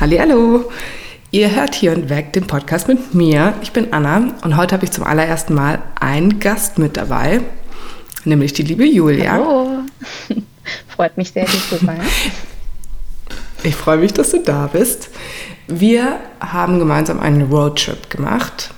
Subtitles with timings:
[0.00, 0.72] Hallo,
[1.30, 3.52] ihr hört hier und weg den Podcast mit mir.
[3.60, 7.42] Ich bin Anna und heute habe ich zum allerersten Mal einen Gast mit dabei,
[8.24, 9.32] nämlich die liebe Julia.
[9.32, 9.80] Hallo,
[10.88, 12.00] freut mich sehr, hier zu sein.
[13.62, 15.10] Ich freue mich, dass du da bist.
[15.66, 18.70] Wir haben gemeinsam einen Roadtrip gemacht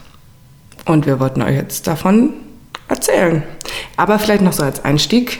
[0.86, 2.32] und wir wollten euch jetzt davon
[2.89, 3.45] erzählen.
[3.96, 5.39] Aber vielleicht noch so als Einstieg.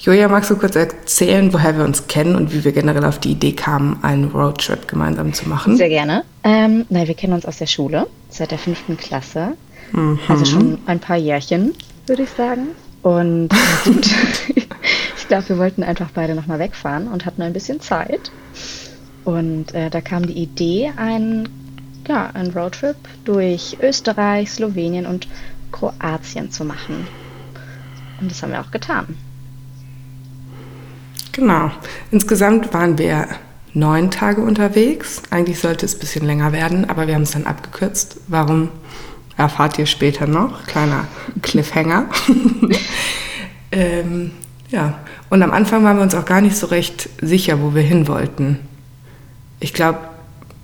[0.00, 3.32] Julia, magst du kurz erzählen, woher wir uns kennen und wie wir generell auf die
[3.32, 5.76] Idee kamen, einen Roadtrip gemeinsam zu machen?
[5.76, 6.22] Sehr gerne.
[6.44, 9.54] Ähm, nein, wir kennen uns aus der Schule, seit der fünften Klasse.
[9.90, 10.20] Mhm.
[10.28, 11.74] Also schon ein paar Jährchen,
[12.06, 12.68] würde ich sagen.
[13.02, 13.48] Und
[15.16, 18.30] ich glaube, wir wollten einfach beide nochmal wegfahren und hatten ein bisschen Zeit.
[19.24, 21.48] Und äh, da kam die Idee, einen,
[22.06, 25.26] ja, einen Roadtrip durch Österreich, Slowenien und
[25.72, 27.08] Kroatien zu machen.
[28.20, 29.16] Und das haben wir auch getan.
[31.38, 31.70] Genau.
[32.10, 33.28] Insgesamt waren wir
[33.72, 35.22] neun Tage unterwegs.
[35.30, 38.16] Eigentlich sollte es ein bisschen länger werden, aber wir haben es dann abgekürzt.
[38.26, 38.70] Warum
[39.36, 40.66] erfahrt ihr später noch?
[40.66, 41.06] Kleiner
[41.42, 42.06] Cliffhanger.
[43.72, 44.32] ähm,
[44.68, 44.98] ja,
[45.30, 48.08] und am Anfang waren wir uns auch gar nicht so recht sicher, wo wir hin
[48.08, 48.58] wollten.
[49.60, 50.00] Ich glaube,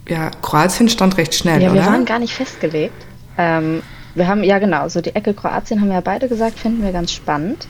[0.08, 1.83] ja, Kroatien stand recht schnell, ja, oder?
[1.83, 3.06] wir waren gar nicht festgelegt.
[3.39, 3.83] Ähm,
[4.17, 6.91] wir haben, ja genau, so die Ecke Kroatien haben wir ja beide gesagt, finden wir
[6.91, 7.69] ganz spannend.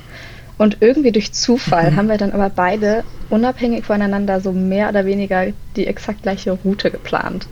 [0.56, 1.96] Und irgendwie durch Zufall mhm.
[1.96, 6.90] haben wir dann aber beide unabhängig voneinander so mehr oder weniger die exakt gleiche Route
[6.90, 7.48] geplant.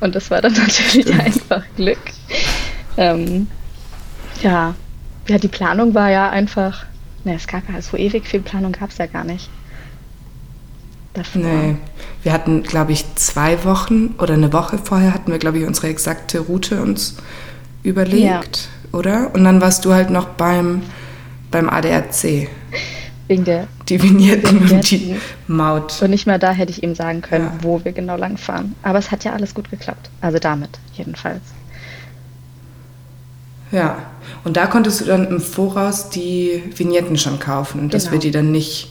[0.00, 1.20] Und das war dann natürlich Stimmt.
[1.20, 1.98] einfach Glück.
[2.96, 3.46] Ähm,
[4.42, 4.74] ja.
[5.28, 6.86] ja, die Planung war ja einfach,
[7.24, 9.50] ne, es gab ja so ewig viel Planung gab es ja gar nicht.
[11.12, 11.42] Davor.
[11.42, 11.76] Nee,
[12.22, 15.88] wir hatten, glaube ich, zwei Wochen oder eine Woche vorher hatten wir, glaube ich, unsere
[15.88, 17.16] exakte Route uns
[17.82, 18.98] überlegt, ja.
[18.98, 19.34] oder?
[19.34, 20.82] Und dann warst du halt noch beim
[21.50, 22.48] beim ADAC.
[23.28, 26.00] Wegen der die Vignetten und die Maut.
[26.00, 27.58] Und nicht mal da hätte ich ihm sagen können, ja.
[27.62, 28.74] wo wir genau lang fahren.
[28.82, 30.10] Aber es hat ja alles gut geklappt.
[30.20, 31.42] Also damit jedenfalls.
[33.72, 33.98] Ja,
[34.44, 38.12] und da konntest du dann im Voraus die Vignetten schon kaufen, dass genau.
[38.14, 38.90] wir die dann nicht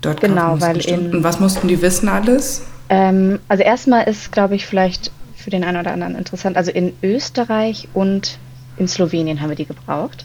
[0.00, 0.90] dort genau, kaufen mussten.
[0.90, 2.64] Weil in, und was mussten die wissen alles?
[2.88, 6.56] Ähm, also erstmal ist, glaube ich, vielleicht für den einen oder anderen interessant.
[6.56, 8.38] Also in Österreich und
[8.76, 10.24] in Slowenien haben wir die gebraucht.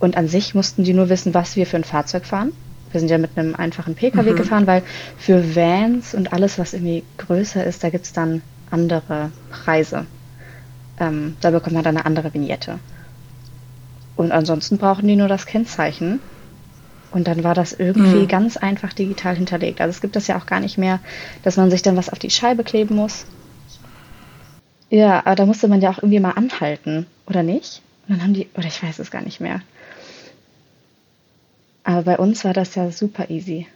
[0.00, 2.52] Und an sich mussten die nur wissen, was wir für ein Fahrzeug fahren.
[2.90, 4.36] Wir sind ja mit einem einfachen Pkw mhm.
[4.36, 4.82] gefahren, weil
[5.16, 10.06] für Vans und alles, was irgendwie größer ist, da gibt es dann andere Preise.
[10.98, 12.80] Ähm, da bekommt man dann eine andere Vignette.
[14.16, 16.20] Und ansonsten brauchen die nur das Kennzeichen.
[17.12, 18.28] Und dann war das irgendwie mhm.
[18.28, 19.80] ganz einfach digital hinterlegt.
[19.80, 21.00] Also es gibt das ja auch gar nicht mehr,
[21.42, 23.26] dass man sich dann was auf die Scheibe kleben muss.
[24.90, 27.82] Ja, aber da musste man ja auch irgendwie mal anhalten, oder nicht?
[28.08, 29.60] Und dann haben die, oder ich weiß es gar nicht mehr.
[31.90, 33.66] Aber bei uns war das ja super easy.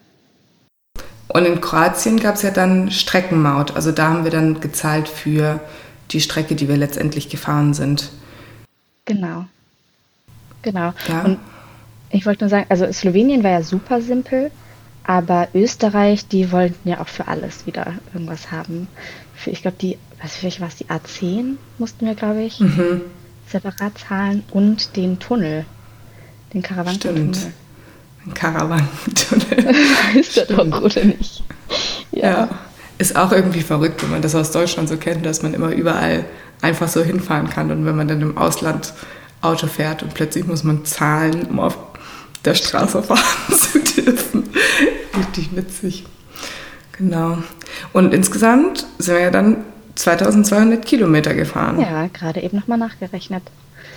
[1.27, 3.75] Und in Kroatien gab es ja dann Streckenmaut.
[3.75, 5.59] Also da haben wir dann gezahlt für
[6.13, 8.13] die Strecke, die wir letztendlich gefahren sind.
[9.05, 9.47] Genau.
[10.63, 10.93] Genau.
[11.09, 11.23] Ja.
[11.25, 11.41] Und
[12.11, 14.53] ich wollte nur sagen, also Slowenien war ja super simpel,
[15.03, 18.87] aber Österreich, die wollten ja auch für alles wieder irgendwas haben.
[19.35, 23.01] Für, ich glaube, die, was welche war es, die A10 mussten wir, glaube ich, mhm.
[23.49, 25.65] separat zahlen und den Tunnel,
[26.53, 27.35] den Karawankentunnel.
[27.35, 27.55] Stimmt.
[28.27, 29.75] Ein Karawanentunnel.
[30.15, 31.43] ist das doch, oder nicht?
[32.13, 32.23] Ja.
[32.23, 32.49] ja.
[32.97, 36.25] Ist auch irgendwie verrückt, wenn man das aus Deutschland so kennt, dass man immer überall
[36.63, 37.71] einfach so hinfahren kann.
[37.71, 38.95] Und wenn man dann im Ausland
[39.41, 41.77] Auto fährt und plötzlich muss man zahlen, um auf
[42.45, 43.21] der Straße fahren
[43.51, 44.45] zu dürfen.
[45.19, 46.05] Richtig witzig.
[46.93, 47.39] Genau.
[47.93, 49.65] Und insgesamt sind wir ja dann
[49.97, 51.81] 2200 Kilometer gefahren.
[51.81, 53.43] Ja, gerade eben nochmal nachgerechnet.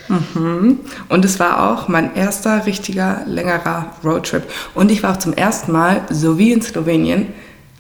[0.07, 0.79] Mhm.
[1.09, 4.44] Und es war auch mein erster richtiger längerer Roadtrip.
[4.73, 7.34] Und ich war auch zum ersten Mal, so wie in Slowenien,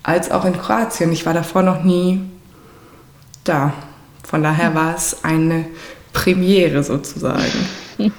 [0.03, 1.11] als auch in Kroatien.
[1.11, 2.21] Ich war davor noch nie
[3.43, 3.73] da.
[4.23, 5.65] Von daher war es eine
[6.13, 7.43] Premiere sozusagen.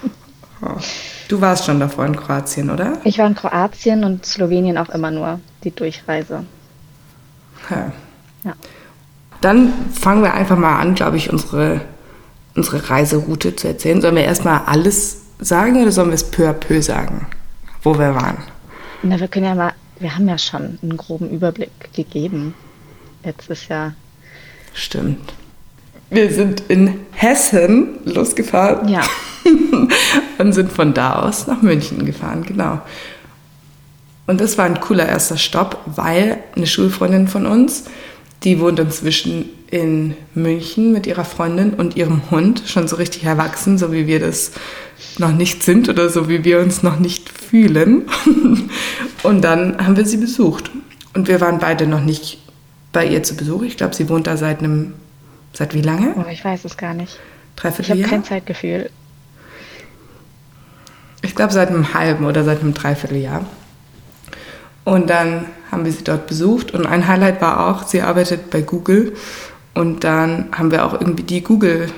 [1.28, 2.94] Du warst schon davor in Kroatien, oder?
[3.04, 6.44] Ich war in Kroatien und Slowenien auch immer nur die Durchreise.
[7.70, 7.92] Ja.
[8.44, 8.54] ja.
[9.41, 11.83] Dann fangen wir einfach mal an, glaube ich, unsere
[12.59, 14.01] unsere Reiseroute zu erzählen.
[14.01, 17.27] Sollen wir erstmal alles sagen oder sollen wir es peu à peu sagen,
[17.83, 18.39] wo wir waren?
[19.03, 22.55] Na, wir können ja mal, wir haben ja schon einen groben Überblick gegeben.
[23.25, 23.95] Jetzt ist ja.
[24.75, 25.33] Stimmt.
[26.10, 28.89] Wir sind in Hessen losgefahren.
[28.89, 29.03] Ja.
[30.39, 32.81] und sind von da aus nach München gefahren, genau.
[34.27, 37.84] Und das war ein cooler erster Stopp, weil eine Schulfreundin von uns,
[38.44, 43.78] die wohnt inzwischen in München mit ihrer Freundin und ihrem Hund, schon so richtig erwachsen,
[43.78, 44.52] so wie wir das
[45.18, 48.08] noch nicht sind oder so wie wir uns noch nicht fühlen.
[49.22, 50.70] Und dann haben wir sie besucht.
[51.14, 52.38] Und wir waren beide noch nicht
[52.92, 53.62] bei ihr zu Besuch.
[53.62, 54.94] Ich glaube, sie wohnt da seit einem,
[55.52, 56.14] seit wie lange?
[56.16, 57.18] Oh, ich weiß es gar nicht.
[57.56, 58.90] Dreiviertel Ich habe kein Zeitgefühl.
[61.22, 63.44] Ich glaube, seit einem halben oder seit einem Dreivierteljahr.
[64.88, 68.62] Und dann haben wir sie dort besucht und ein Highlight war auch, sie arbeitet bei
[68.62, 69.12] Google
[69.74, 71.90] und dann haben wir auch irgendwie die Google,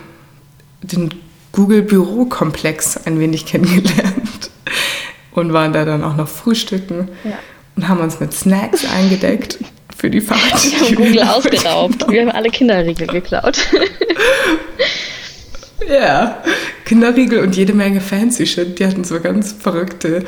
[0.83, 1.11] den
[1.53, 4.51] Google Bürokomplex ein wenig kennengelernt
[5.31, 7.39] und waren da dann auch noch frühstücken Ja.
[7.77, 9.59] und haben uns mit Snacks eingedeckt
[9.97, 10.41] für die Fahrt.
[10.65, 12.11] Wir haben Google ausgeraubt.
[12.11, 13.57] Wir haben alle Kinderriegel geklaut.
[15.89, 16.43] Ja,
[16.85, 18.79] Kinderriegel und jede Menge fancy Shit.
[18.81, 20.25] Die hatten so ganz verrückte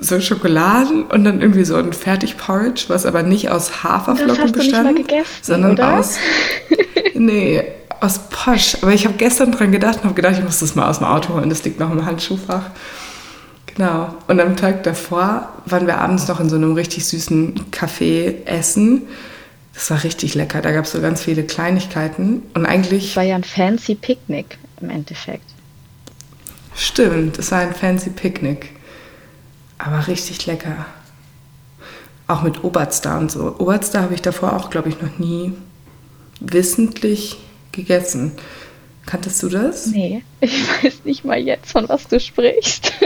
[0.00, 4.84] so Schokoladen und dann irgendwie so ein Fertigporridge, was aber nicht aus Haferflocken Das bestand,
[4.84, 5.98] mal gegessen, sondern oder?
[5.98, 6.16] aus
[7.14, 7.62] nee,
[8.00, 8.76] aus Posch.
[8.80, 11.06] Aber ich habe gestern dran gedacht und habe gedacht, ich muss das mal aus dem
[11.06, 11.50] Auto holen.
[11.50, 12.70] Das liegt noch im Handschuhfach.
[13.66, 14.14] Genau.
[14.26, 19.02] Und am Tag davor waren wir abends noch in so einem richtig süßen Café essen.
[19.74, 20.60] Das war richtig lecker.
[20.62, 22.42] Da gab es so ganz viele Kleinigkeiten.
[22.54, 25.44] Und eigentlich Es war ja ein fancy Picknick im Endeffekt.
[26.74, 28.70] Stimmt, es war ein fancy Picknick.
[29.84, 30.86] Aber richtig lecker.
[32.26, 33.56] Auch mit Oberster und so.
[33.58, 35.52] Oberster habe ich davor auch, glaube ich, noch nie
[36.40, 37.38] wissentlich
[37.72, 38.32] gegessen.
[39.06, 39.86] Kanntest du das?
[39.86, 42.92] Nee, ich weiß nicht mal jetzt, von was du sprichst.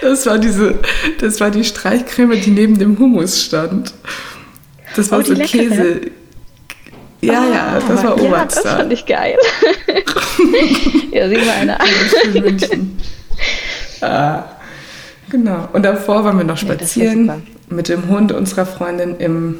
[0.00, 0.74] Das war diese,
[1.20, 3.94] das war die Streichcreme, die neben dem Hummus stand.
[4.96, 5.68] Das war Oh, die so leckere?
[5.68, 6.00] Käse.
[7.20, 8.76] Ja, ja, das war Ah, Ja, das Oberster.
[8.78, 9.36] fand ich geil.
[11.12, 11.86] ja, sieh mal eine an.
[11.86, 12.98] für München.
[14.02, 14.44] Ah,
[15.30, 15.68] genau.
[15.72, 17.40] Und davor waren wir noch Ja, spazieren super.
[17.70, 19.56] mit dem Hund unserer Freundin im,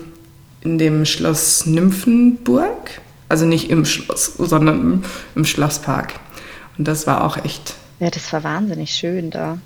[0.62, 3.00] in dem Schloss Nymphenburg.
[3.28, 5.04] Also nicht im Schloss, sondern im,
[5.34, 6.14] im Schlosspark.
[6.76, 9.58] Und das war auch echt, Ja, das war wahnsinnig schön da.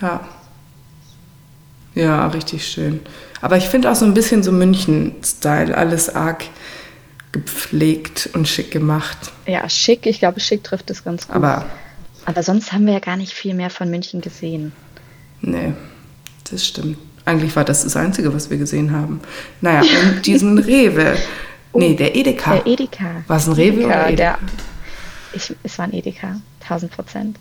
[0.00, 0.20] ja.
[1.94, 3.00] Ja, richtig schön.
[3.40, 6.44] Aber ich finde auch so ein bisschen so München-Style, alles arg
[7.32, 9.32] gepflegt und schick gemacht.
[9.46, 10.06] Ja, schick.
[10.06, 11.34] Ich glaube, schick trifft es ganz gut.
[11.34, 11.64] Aber
[12.28, 14.72] Aber sonst haben wir ja gar nicht viel mehr von München gesehen.
[15.40, 15.72] Nee,
[16.50, 16.98] das stimmt.
[17.24, 19.22] Eigentlich war das das Einzige, was wir gesehen haben.
[19.62, 21.16] Naja, und diesen Rewe.
[21.72, 22.56] Nee, der Edeka.
[22.56, 23.24] Der Edeka.
[23.28, 24.16] War es ein Rewe Edeka, oder Edeka?
[24.16, 24.38] der,
[25.32, 26.38] ich, es war ein Edeka.
[26.60, 27.38] 1000 Prozent.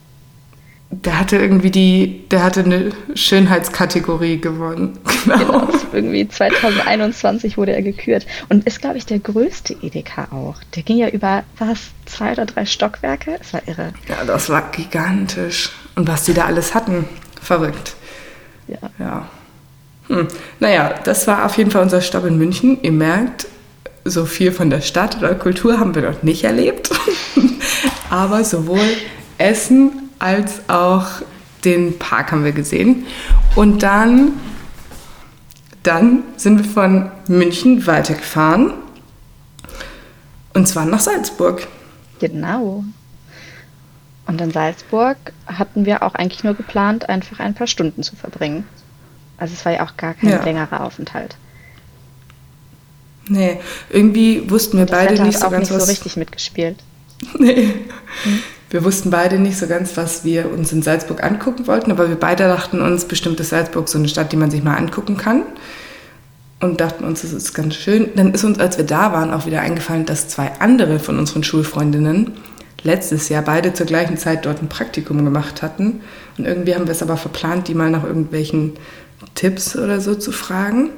[0.89, 4.97] Der hatte irgendwie die, der hatte eine Schönheitskategorie gewonnen.
[5.23, 5.37] Genau.
[5.37, 5.67] Genau.
[5.91, 8.25] Irgendwie 2021 wurde er gekürt.
[8.49, 10.55] Und ist, glaube ich, der größte Edeka auch.
[10.75, 13.37] Der ging ja über, was, zwei oder drei Stockwerke?
[13.39, 13.93] Es war irre.
[14.07, 15.71] Ja, das war gigantisch.
[15.95, 17.05] Und was die da alles hatten,
[17.41, 17.95] verrückt.
[18.67, 18.89] Ja.
[18.99, 19.29] Ja.
[20.07, 20.27] Hm.
[20.59, 22.77] Naja, das war auf jeden Fall unser Stopp in München.
[22.81, 23.47] Ihr merkt,
[24.05, 26.89] so viel von der Stadt oder Kultur haben wir noch nicht erlebt.
[28.09, 28.87] Aber sowohl
[29.37, 31.05] Essen als auch
[31.63, 33.05] den Park haben wir gesehen.
[33.55, 34.33] Und dann,
[35.83, 38.73] dann sind wir von München weitergefahren.
[40.53, 41.67] Und zwar nach Salzburg.
[42.19, 42.83] Genau.
[44.25, 48.65] Und in Salzburg hatten wir auch eigentlich nur geplant, einfach ein paar Stunden zu verbringen.
[49.37, 50.43] Also es war ja auch gar kein Ja.
[50.43, 51.35] längerer Aufenthalt.
[53.29, 53.59] Nee,
[53.89, 55.85] irgendwie wussten wir Das beide Wetter nicht so auch ganz nicht was.
[55.85, 56.77] so richtig mitgespielt.
[57.39, 57.73] Nee.
[58.69, 62.17] Wir wussten beide nicht so ganz, was wir uns in Salzburg angucken wollten, aber wir
[62.17, 65.43] beide dachten uns, bestimmt ist Salzburg so eine Stadt, die man sich mal angucken kann.
[66.59, 68.09] Und dachten uns, das ist ganz schön.
[68.15, 71.43] Dann ist uns, als wir da waren, auch wieder eingefallen, dass zwei andere von unseren
[71.43, 72.31] Schulfreundinnen
[72.81, 76.01] letztes Jahr beide zur gleichen Zeit dort ein Praktikum gemacht hatten.
[76.37, 78.73] Und irgendwie haben wir es aber verplant, die mal nach irgendwelchen
[79.35, 80.89] Tipps oder so zu fragen.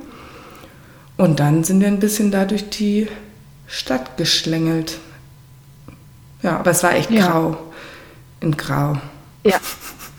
[1.17, 3.07] Und dann sind wir ein bisschen da durch die
[3.67, 4.97] Stadt geschlängelt.
[6.41, 7.27] Ja, aber es war echt Ja.
[7.27, 7.57] grau.
[8.41, 8.97] In grau.
[9.43, 9.57] Ja.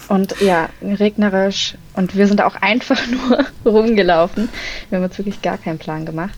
[0.08, 1.74] Und ja, regnerisch.
[1.94, 4.48] Und wir sind auch einfach nur rumgelaufen.
[4.88, 6.36] Wir haben uns wirklich gar keinen Plan gemacht.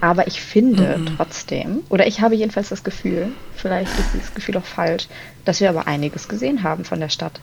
[0.00, 4.64] Aber ich finde trotzdem, oder ich habe jedenfalls das Gefühl, vielleicht ist dieses Gefühl auch
[4.64, 5.06] falsch,
[5.44, 7.38] dass wir aber einiges gesehen haben von der Stadt.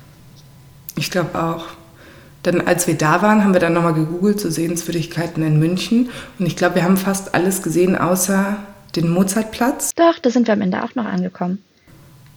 [0.98, 1.68] Ich glaube auch.
[2.44, 6.10] Denn als wir da waren, haben wir dann nochmal gegoogelt zu Sehenswürdigkeiten in München.
[6.38, 8.58] Und ich glaube, wir haben fast alles gesehen, außer
[8.96, 9.92] den Mozartplatz.
[9.96, 11.64] Doch, da sind wir am Ende auch noch angekommen.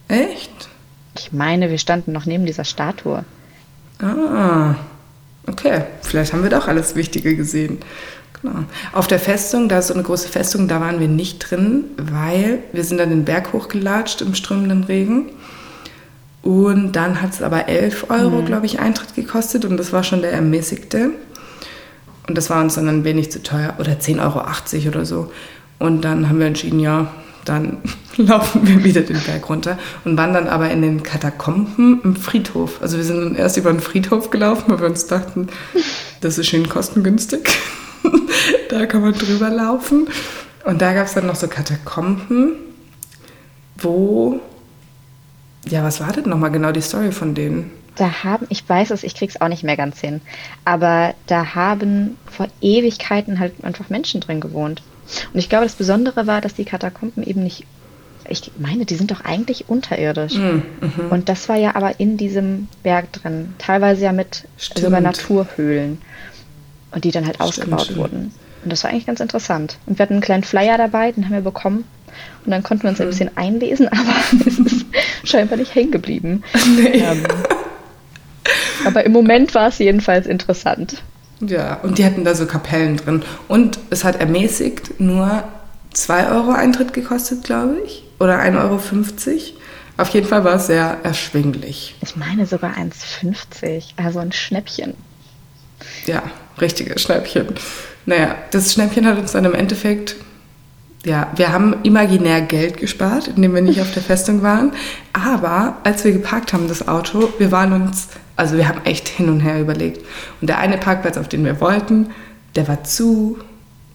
[0.07, 0.69] Echt?
[1.17, 3.23] Ich meine, wir standen noch neben dieser Statue.
[3.99, 4.75] Ah,
[5.47, 5.83] okay.
[6.01, 7.79] Vielleicht haben wir doch alles Wichtige gesehen.
[8.41, 8.65] Genau.
[8.91, 12.59] Auf der Festung, da ist so eine große Festung, da waren wir nicht drin, weil
[12.73, 15.29] wir sind dann den Berg hochgelatscht im strömenden Regen.
[16.41, 20.21] Und dann hat es aber 11 Euro, glaube ich, Eintritt gekostet und das war schon
[20.21, 21.11] der ermäßigte.
[22.27, 25.31] Und das war uns dann ein wenig zu teuer oder 10,80 Euro oder so.
[25.79, 27.13] Und dann haben wir entschieden, ja,
[27.45, 27.77] dann
[28.17, 32.81] laufen wir wieder den Berg runter und waren dann aber in den Katakomben im Friedhof.
[32.81, 35.47] Also wir sind dann erst über den Friedhof gelaufen, weil wir uns dachten,
[36.21, 37.49] das ist schön kostengünstig.
[38.69, 40.07] da kann man drüber laufen.
[40.65, 42.53] Und da gab es dann noch so Katakomben,
[43.77, 44.39] wo,
[45.67, 47.71] ja, was war denn nochmal genau die Story von denen?
[47.95, 50.21] Da haben, ich weiß es, ich krieg's auch nicht mehr ganz hin,
[50.65, 54.81] aber da haben vor Ewigkeiten halt einfach Menschen drin gewohnt.
[55.33, 57.65] Und ich glaube, das Besondere war, dass die Katakomben eben nicht,
[58.27, 60.35] ich meine, die sind doch eigentlich unterirdisch.
[60.35, 60.63] Mhm.
[61.09, 64.79] Und das war ja aber in diesem Berg drin, teilweise ja mit Stimmt.
[64.79, 66.01] sogar Naturhöhlen.
[66.91, 67.97] Und die dann halt ausgebaut stimmt.
[67.97, 68.33] wurden.
[68.63, 69.77] Und das war eigentlich ganz interessant.
[69.87, 71.85] Und wir hatten einen kleinen Flyer dabei, den haben wir bekommen.
[72.45, 74.13] Und dann konnten wir uns ein bisschen einlesen, aber
[74.45, 74.85] es ist
[75.23, 76.43] scheinbar nicht hängen geblieben.
[76.77, 77.03] Nee.
[77.03, 77.23] Ähm,
[78.85, 81.01] aber im Moment war es jedenfalls interessant.
[81.47, 83.23] Ja, und die hatten da so Kapellen drin.
[83.47, 85.43] Und es hat ermäßigt nur
[85.93, 88.03] 2 Euro Eintritt gekostet, glaube ich.
[88.19, 88.79] Oder 1,50 Euro.
[89.97, 91.95] Auf jeden Fall war es sehr erschwinglich.
[92.01, 94.95] Ich meine sogar 1,50, also ein Schnäppchen.
[96.05, 96.23] Ja,
[96.59, 97.47] richtige Schnäppchen.
[98.05, 100.15] Naja, das Schnäppchen hat uns dann im Endeffekt,
[101.05, 104.71] ja, wir haben imaginär Geld gespart, indem wir nicht auf der Festung waren.
[105.13, 109.29] Aber als wir geparkt haben, das Auto, wir waren uns, also wir haben echt hin
[109.29, 110.05] und her überlegt.
[110.41, 112.09] Und der eine Parkplatz, auf den wir wollten,
[112.55, 113.37] der war zu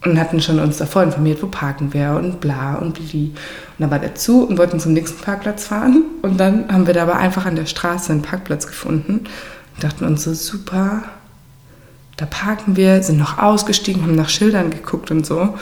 [0.04, 3.32] und hatten schon uns davor informiert, wo parken wir und bla und bli.
[3.34, 3.34] Und
[3.78, 6.04] dann war der zu und wollten zum nächsten Parkplatz fahren.
[6.22, 9.24] Und dann haben wir da aber einfach an der Straße einen Parkplatz gefunden
[9.74, 11.02] und dachten uns so, super,
[12.16, 15.54] da parken wir, sind noch ausgestiegen, haben nach Schildern geguckt und so.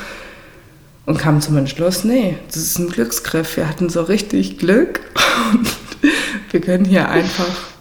[1.07, 3.57] Und kamen zum Entschluss, nee, das ist ein Glücksgriff.
[3.57, 5.01] Wir hatten so richtig Glück
[5.53, 5.69] und
[6.51, 7.76] wir können hier einfach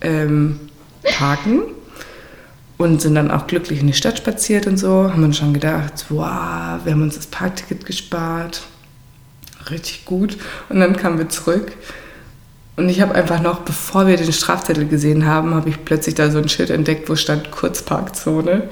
[0.00, 0.60] ähm,
[1.02, 1.62] parken
[2.78, 5.10] und sind dann auch glücklich in die Stadt spaziert und so.
[5.12, 8.62] Haben uns schon gedacht, wow, wir haben uns das Parkticket gespart.
[9.70, 10.38] Richtig gut.
[10.68, 11.72] Und dann kamen wir zurück
[12.80, 16.30] und ich habe einfach noch, bevor wir den Strafzettel gesehen haben, habe ich plötzlich da
[16.30, 18.70] so ein Schild entdeckt, wo stand Kurzparkzone.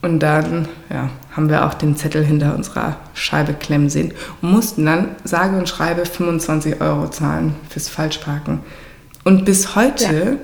[0.00, 4.86] Und dann ja, haben wir auch den Zettel hinter unserer Scheibe klemmen sehen und mussten
[4.86, 8.60] dann, sage und schreibe, 25 Euro zahlen fürs Falschparken.
[9.24, 10.38] Und bis heute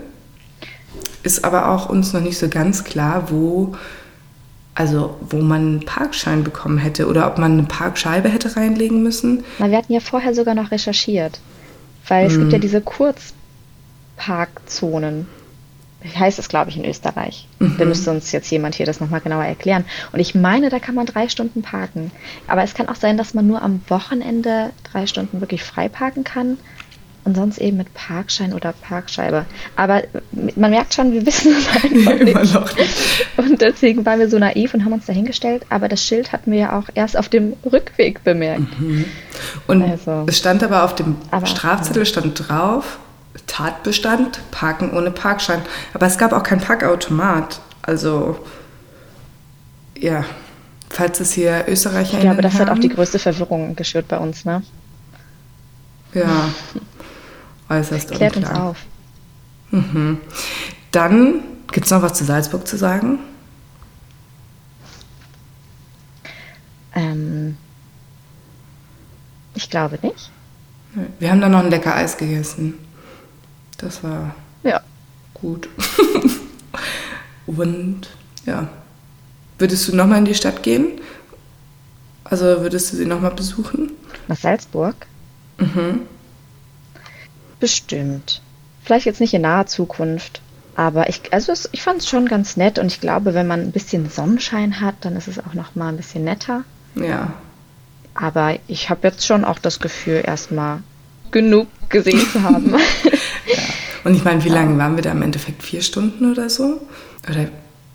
[1.23, 3.77] ist aber auch uns noch nicht so ganz klar, wo,
[4.75, 9.45] also wo man einen Parkschein bekommen hätte oder ob man eine Parkscheibe hätte reinlegen müssen.
[9.59, 11.41] Na, wir hatten ja vorher sogar noch recherchiert,
[12.09, 15.27] weil es gibt ja diese Kurzparkzonen.
[16.19, 17.47] Heißt es, glaube ich, in Österreich.
[17.59, 19.85] Da müsste uns jetzt jemand hier das nochmal genauer erklären.
[20.13, 22.11] Und ich meine, da kann man drei Stunden parken.
[22.47, 26.25] Aber es kann auch sein, dass man nur am Wochenende drei Stunden wirklich frei parken
[26.25, 26.57] kann.
[27.23, 29.45] Und sonst eben mit Parkschein oder Parkscheibe.
[29.77, 30.03] Aber
[30.57, 32.55] man merkt schon, wir wissen es einfach Immer nicht.
[32.55, 33.27] noch nicht.
[33.37, 35.67] Und deswegen waren wir so naiv und haben uns dahingestellt.
[35.69, 38.63] Aber das Schild hatten wir ja auch erst auf dem Rückweg bemerkt.
[39.67, 40.25] Und Also.
[40.27, 42.99] es stand aber auf dem Aber- Strafzettel stand drauf,
[43.47, 45.61] Tatbestand, Parken ohne Parkschein.
[45.93, 47.61] Aber es gab auch kein Parkautomat.
[47.83, 48.39] Also,
[49.99, 50.25] ja,
[50.89, 54.17] falls es hier Österreicher Ich glaube, das hat auch haben, die größte Verwirrung geschürt bei
[54.19, 54.63] uns, ne?
[56.15, 56.49] Ja,
[57.71, 58.65] äußerst Klärt uns unklar.
[58.71, 58.77] auf.
[59.71, 60.19] Mhm.
[60.91, 61.41] Dann
[61.73, 63.19] gibt es noch was zu Salzburg zu sagen.
[66.95, 67.57] Ähm,
[69.55, 70.31] ich glaube nicht.
[71.21, 72.75] Wir haben dann noch ein lecker Eis gegessen.
[73.79, 74.35] Das war
[74.65, 74.81] Ja.
[75.35, 75.69] gut.
[77.47, 78.09] Und
[78.47, 78.69] ja,
[79.59, 81.01] würdest du nochmal in die Stadt gehen?
[82.25, 83.93] Also würdest du sie nochmal besuchen?
[84.29, 84.95] Nach Salzburg?
[85.59, 86.01] Mhm.
[87.61, 88.43] Bestimmt.
[88.83, 90.41] Vielleicht jetzt nicht in naher Zukunft.
[90.75, 93.61] Aber ich, also es, ich fand es schon ganz nett und ich glaube, wenn man
[93.61, 96.65] ein bisschen Sonnenschein hat, dann ist es auch noch mal ein bisschen netter.
[96.95, 97.35] Ja.
[98.15, 100.83] Aber ich habe jetzt schon auch das Gefühl, erstmal
[101.31, 102.75] genug gesehen zu haben.
[104.05, 105.63] Und ich meine, wie lange waren wir da im Endeffekt?
[105.63, 106.81] Vier Stunden oder so?
[107.29, 107.49] Oder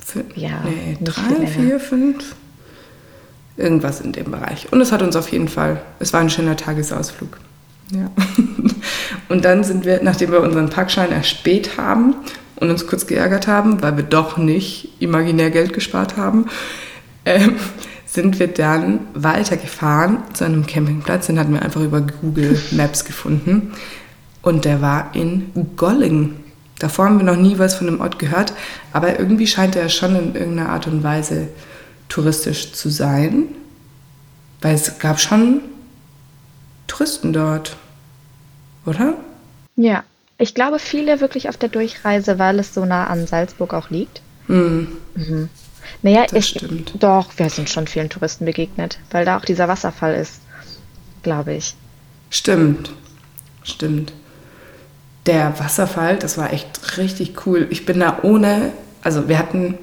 [0.05, 0.38] fünf?
[0.38, 2.36] Ja, nee, drei, vier, fünf?
[3.57, 4.72] Irgendwas in dem Bereich.
[4.72, 7.38] Und es hat uns auf jeden Fall, es war ein schöner Tagesausflug.
[7.92, 8.12] Ja.
[9.30, 12.15] Und dann sind wir, nachdem wir unseren Parkschein erspäht haben
[12.58, 16.46] und uns kurz geärgert haben, weil wir doch nicht imaginär Geld gespart haben,
[17.25, 17.56] ähm,
[18.06, 21.27] sind wir dann weitergefahren zu einem Campingplatz.
[21.27, 23.74] Den hatten wir einfach über Google Maps gefunden.
[24.42, 26.36] Und der war in Golling.
[26.80, 28.54] Davor haben wir noch nie was von dem Ort gehört,
[28.94, 31.48] aber irgendwie scheint er schon in irgendeiner Art und Weise
[32.10, 33.46] touristisch zu sein.
[34.62, 35.62] Weil es gab schon
[36.88, 37.75] Touristen dort,
[38.86, 39.15] oder?
[39.75, 40.04] ja,
[40.38, 44.22] ich glaube, viele wirklich auf der Durchreise, weil es so nah an Salzburg auch liegt.
[44.48, 44.88] Hm,
[46.01, 46.94] Naja, Das ich, stimmt.
[47.01, 50.42] doch, wir sind schon vielen Touristen begegnet, weil da auch dieser Wasserfall ist,
[51.24, 51.75] glaube ich.
[52.30, 52.92] stimmt,
[53.63, 54.12] stimmt.
[55.25, 57.65] Der Wasserfall, das war echt richtig cool.
[57.70, 59.77] Ich bin da ohne, also wir hatten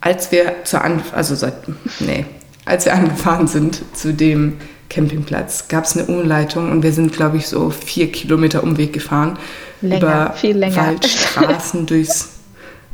[0.00, 1.54] als wir zur An also seit,
[2.00, 2.24] nee,
[2.64, 4.58] als wir angefahren sind zu dem
[4.92, 9.38] Campingplatz, gab es eine Umleitung und wir sind, glaube ich, so vier Kilometer Umweg gefahren.
[9.80, 10.76] Länger, über viel länger.
[10.76, 12.28] Waldstraßen durchs.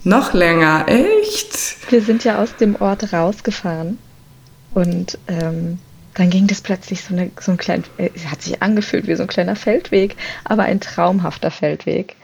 [0.04, 1.76] Noch länger, echt?
[1.90, 3.98] Wir sind ja aus dem Ort rausgefahren
[4.72, 5.80] und ähm,
[6.14, 9.16] dann ging das plötzlich so, eine, so ein kleiner, äh, es hat sich angefühlt wie
[9.16, 10.14] so ein kleiner Feldweg,
[10.44, 12.14] aber ein traumhafter Feldweg.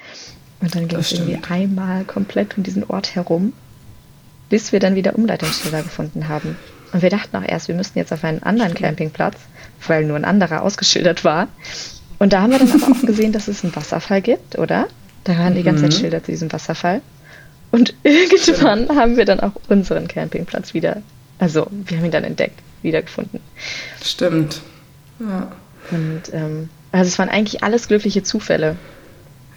[0.61, 3.53] Und dann ging es irgendwie einmal komplett um diesen Ort herum,
[4.49, 6.57] bis wir dann wieder Umleitungsschilder gefunden haben.
[6.93, 8.73] Und wir dachten auch erst, wir müssten jetzt auf einen anderen.
[8.73, 9.37] Campingplatz,
[9.89, 11.49] weil nur ein anderer ausgeschildert war.
[12.19, 14.87] Und da haben wir dann aber auch gesehen, dass es einen Wasserfall gibt, oder?
[15.25, 16.01] Da waren die ganze Zeit mhm.
[16.01, 17.01] Schilder zu diesem Wasserfall.
[17.71, 18.99] Und irgendwann Stimmt.
[18.99, 21.03] haben wir dann auch unseren Campingplatz wieder,
[21.39, 23.41] also wir haben ihn dann entdeckt, wiedergefunden.
[24.03, 24.61] Stimmt.
[25.19, 25.51] Ja.
[25.91, 28.77] Und ähm, also es waren eigentlich alles glückliche Zufälle.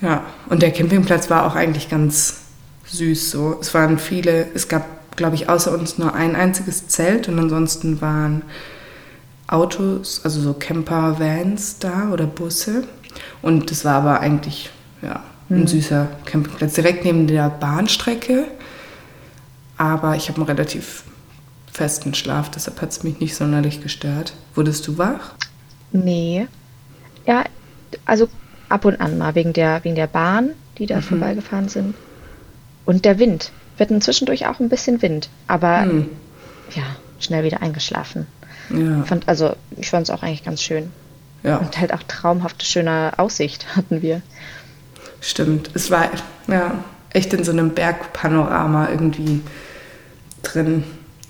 [0.02, 2.42] Ja, und der Campingplatz war auch eigentlich ganz
[2.86, 3.58] süß so.
[3.60, 8.02] Es waren viele, es gab, glaube ich, außer uns nur ein einziges Zelt und ansonsten
[8.02, 8.44] waren
[9.48, 12.84] Autos, also so Camper, Vans da oder Busse.
[13.42, 14.70] Und das war aber eigentlich
[15.02, 15.68] ja, ein mhm.
[15.68, 18.46] süßer Campingplatz, direkt neben der Bahnstrecke.
[19.78, 21.04] Aber ich habe einen relativ
[21.72, 24.34] festen Schlaf, deshalb hat es mich nicht sonderlich gestört.
[24.56, 25.34] Wurdest du wach?
[25.92, 26.48] Nee.
[27.26, 27.46] Ja,
[28.06, 28.28] also
[28.70, 31.04] ab und an mal wegen der, wegen der Bahn, die da mhm.
[31.04, 31.96] vorbeigefahren sind.
[32.86, 33.52] Und der Wind.
[33.78, 36.10] Wir hatten zwischendurch auch ein bisschen Wind, aber mhm.
[36.76, 36.84] ja,
[37.20, 38.26] schnell wieder eingeschlafen.
[38.70, 39.04] Ja.
[39.04, 40.92] Fand, also ich fand es auch eigentlich ganz schön.
[41.44, 41.58] Ja.
[41.58, 44.22] Und halt auch traumhafte, schöne Aussicht hatten wir.
[45.22, 45.72] Stimmt.
[45.74, 46.10] Es war
[46.48, 49.42] ja echt in so einem Bergpanorama irgendwie
[50.44, 50.84] drin.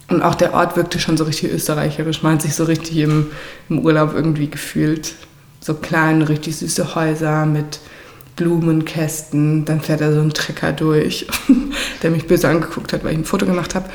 [0.09, 2.23] Und auch der Ort wirkte schon so richtig österreicherisch.
[2.23, 3.27] Man hat sich so richtig im,
[3.69, 5.15] im Urlaub irgendwie gefühlt
[5.59, 7.79] so kleine, richtig süße Häuser mit
[8.37, 9.65] Blumenkästen.
[9.65, 11.27] Dann fährt da so ein Trecker durch,
[12.03, 13.89] der mich böse angeguckt hat, weil ich ein Foto gemacht habe.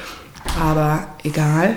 [0.61, 1.77] Aber egal.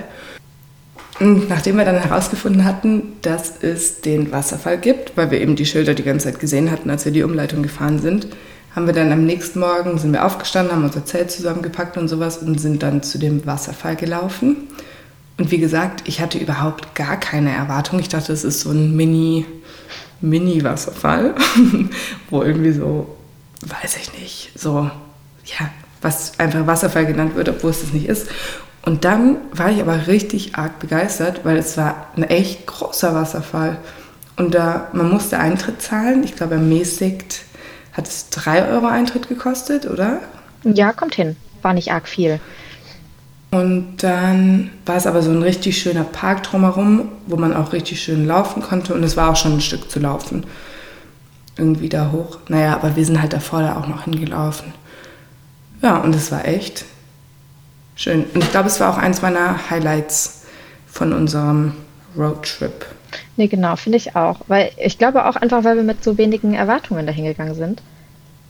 [1.19, 5.65] Und nachdem wir dann herausgefunden hatten, dass es den Wasserfall gibt, weil wir eben die
[5.65, 8.27] Schilder die ganze Zeit gesehen hatten, als wir die Umleitung gefahren sind,
[8.75, 12.39] haben wir dann am nächsten Morgen sind wir aufgestanden, haben unser Zelt zusammengepackt und sowas
[12.39, 14.57] und sind dann zu dem Wasserfall gelaufen.
[15.37, 17.99] Und wie gesagt, ich hatte überhaupt gar keine Erwartung.
[17.99, 19.45] Ich dachte, es ist so ein Mini,
[20.19, 21.35] Mini-Wasserfall,
[22.29, 23.15] wo irgendwie so,
[23.61, 24.89] weiß ich nicht, so,
[25.45, 25.69] ja,
[26.01, 28.27] was einfach Wasserfall genannt wird, obwohl es das nicht ist.
[28.85, 33.77] Und dann war ich aber richtig arg begeistert, weil es war ein echt großer Wasserfall.
[34.37, 36.23] Und da, man musste Eintritt zahlen.
[36.23, 37.41] Ich glaube, ermäßigt
[37.93, 40.19] hat es 3 Euro Eintritt gekostet, oder?
[40.63, 41.35] Ja, kommt hin.
[41.63, 42.39] War nicht arg viel.
[43.49, 48.01] Und dann war es aber so ein richtig schöner Park drumherum, wo man auch richtig
[48.03, 48.93] schön laufen konnte.
[48.93, 50.45] Und es war auch schon ein Stück zu laufen.
[51.57, 52.39] Irgendwie da hoch.
[52.49, 54.73] Naja, aber wir sind halt davor da auch noch hingelaufen.
[55.81, 56.85] Ja, und es war echt
[57.95, 58.25] schön.
[58.33, 60.43] Und ich glaube, es war auch eins meiner Highlights
[60.87, 61.73] von unserem
[62.17, 62.85] Roadtrip.
[63.37, 64.41] Nee, genau, finde ich auch.
[64.47, 67.81] Weil ich glaube auch einfach, weil wir mit so wenigen Erwartungen dahingegangen sind.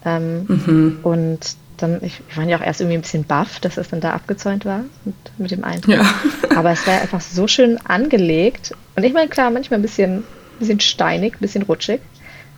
[0.03, 0.99] Ähm, mhm.
[1.03, 1.39] Und
[1.77, 4.11] dann, ich, wir waren ja auch erst irgendwie ein bisschen baff, dass es dann da
[4.13, 5.97] abgezäunt war mit, mit dem Eintritt.
[5.97, 6.05] Ja.
[6.55, 8.73] Aber es war einfach so schön angelegt.
[8.95, 10.23] Und ich meine, klar, manchmal ein bisschen,
[10.59, 12.01] bisschen steinig, ein bisschen rutschig.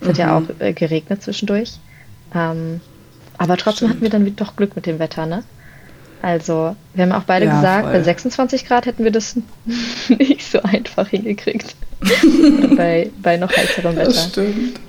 [0.00, 0.10] Es mhm.
[0.10, 0.46] hat ja mhm.
[0.46, 1.78] auch äh, geregnet zwischendurch.
[2.34, 2.80] Ähm,
[3.38, 3.90] aber trotzdem Stimmt.
[3.90, 5.44] hatten wir dann doch Glück mit dem Wetter, ne?
[6.20, 7.92] Also, wir haben auch beide ja, gesagt, voll.
[7.92, 9.36] bei 26 Grad hätten wir das
[10.08, 11.76] nicht so einfach hingekriegt.
[12.76, 14.06] bei, bei noch heißerem Wetter.
[14.06, 14.80] Das stimmt.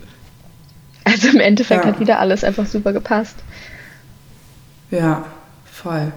[1.04, 1.92] Also im Endeffekt ja.
[1.92, 3.36] hat wieder alles einfach super gepasst.
[4.92, 5.26] Ja,
[5.66, 6.12] voll.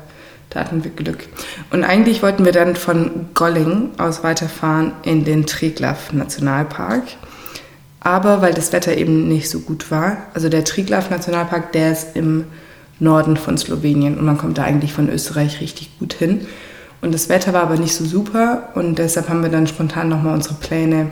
[0.51, 1.29] Da hatten wir Glück.
[1.71, 7.05] Und eigentlich wollten wir dann von Golling aus weiterfahren in den Triglav Nationalpark.
[8.01, 12.17] Aber weil das Wetter eben nicht so gut war, also der Triglav Nationalpark, der ist
[12.17, 12.45] im
[13.03, 16.47] Norden von Slowenien und man kommt da eigentlich von Österreich richtig gut hin.
[17.01, 20.35] Und das Wetter war aber nicht so super und deshalb haben wir dann spontan nochmal
[20.35, 21.09] unsere Pläne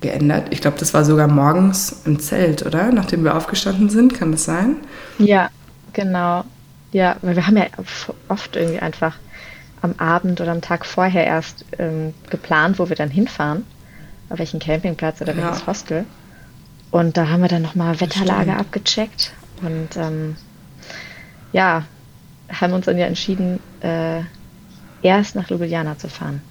[0.00, 0.48] geändert.
[0.50, 2.92] Ich glaube, das war sogar morgens im Zelt, oder?
[2.92, 4.76] Nachdem wir aufgestanden sind, kann das sein?
[5.18, 5.50] Ja,
[5.92, 6.44] genau.
[6.92, 7.66] Ja, weil wir haben ja
[8.28, 9.16] oft irgendwie einfach
[9.82, 13.64] am Abend oder am Tag vorher erst ähm, geplant, wo wir dann hinfahren,
[14.28, 15.66] auf welchen Campingplatz oder welches ja.
[15.66, 16.04] Hostel.
[16.90, 20.36] Und da haben wir dann nochmal Wetterlage abgecheckt und ähm,
[21.52, 21.84] ja,
[22.52, 24.20] haben uns dann ja entschieden, äh,
[25.02, 26.42] erst nach Ljubljana zu fahren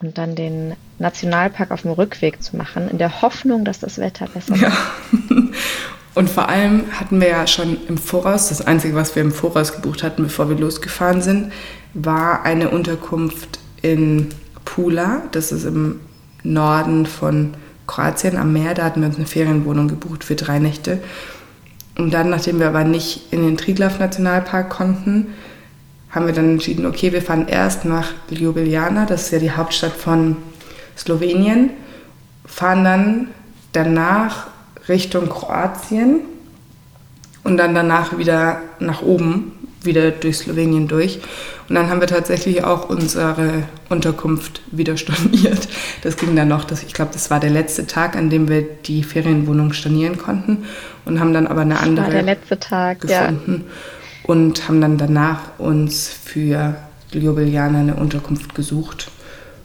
[0.00, 4.26] und dann den Nationalpark auf dem Rückweg zu machen, in der Hoffnung, dass das Wetter
[4.26, 4.72] besser wird.
[4.72, 4.78] Ja.
[6.14, 9.72] Und vor allem hatten wir ja schon im Voraus, das Einzige, was wir im Voraus
[9.72, 11.52] gebucht hatten, bevor wir losgefahren sind,
[11.94, 14.30] war eine Unterkunft in
[14.64, 15.22] Pula.
[15.30, 16.00] Das ist im
[16.42, 17.54] Norden von
[17.86, 18.74] Kroatien am Meer.
[18.74, 21.00] Da hatten wir uns eine Ferienwohnung gebucht für drei Nächte.
[21.98, 25.34] Und dann, nachdem wir aber nicht in den Triglav Nationalpark konnten,
[26.10, 29.92] haben wir dann entschieden, okay, wir fahren erst nach Ljubljana, das ist ja die Hauptstadt
[29.92, 30.36] von
[30.96, 31.70] Slowenien,
[32.46, 33.28] fahren dann
[33.72, 34.46] danach
[34.88, 36.20] Richtung Kroatien
[37.44, 41.20] und dann danach wieder nach oben, wieder durch Slowenien durch.
[41.68, 45.68] Und dann haben wir tatsächlich auch unsere Unterkunft wieder storniert.
[46.02, 48.62] Das ging dann noch, das, ich glaube, das war der letzte Tag, an dem wir
[48.62, 50.64] die Ferienwohnung stornieren konnten
[51.04, 54.32] und haben dann aber eine andere war der letzte Tag, gefunden ja.
[54.32, 56.76] und haben dann danach uns für
[57.12, 59.10] Ljubljana eine Unterkunft gesucht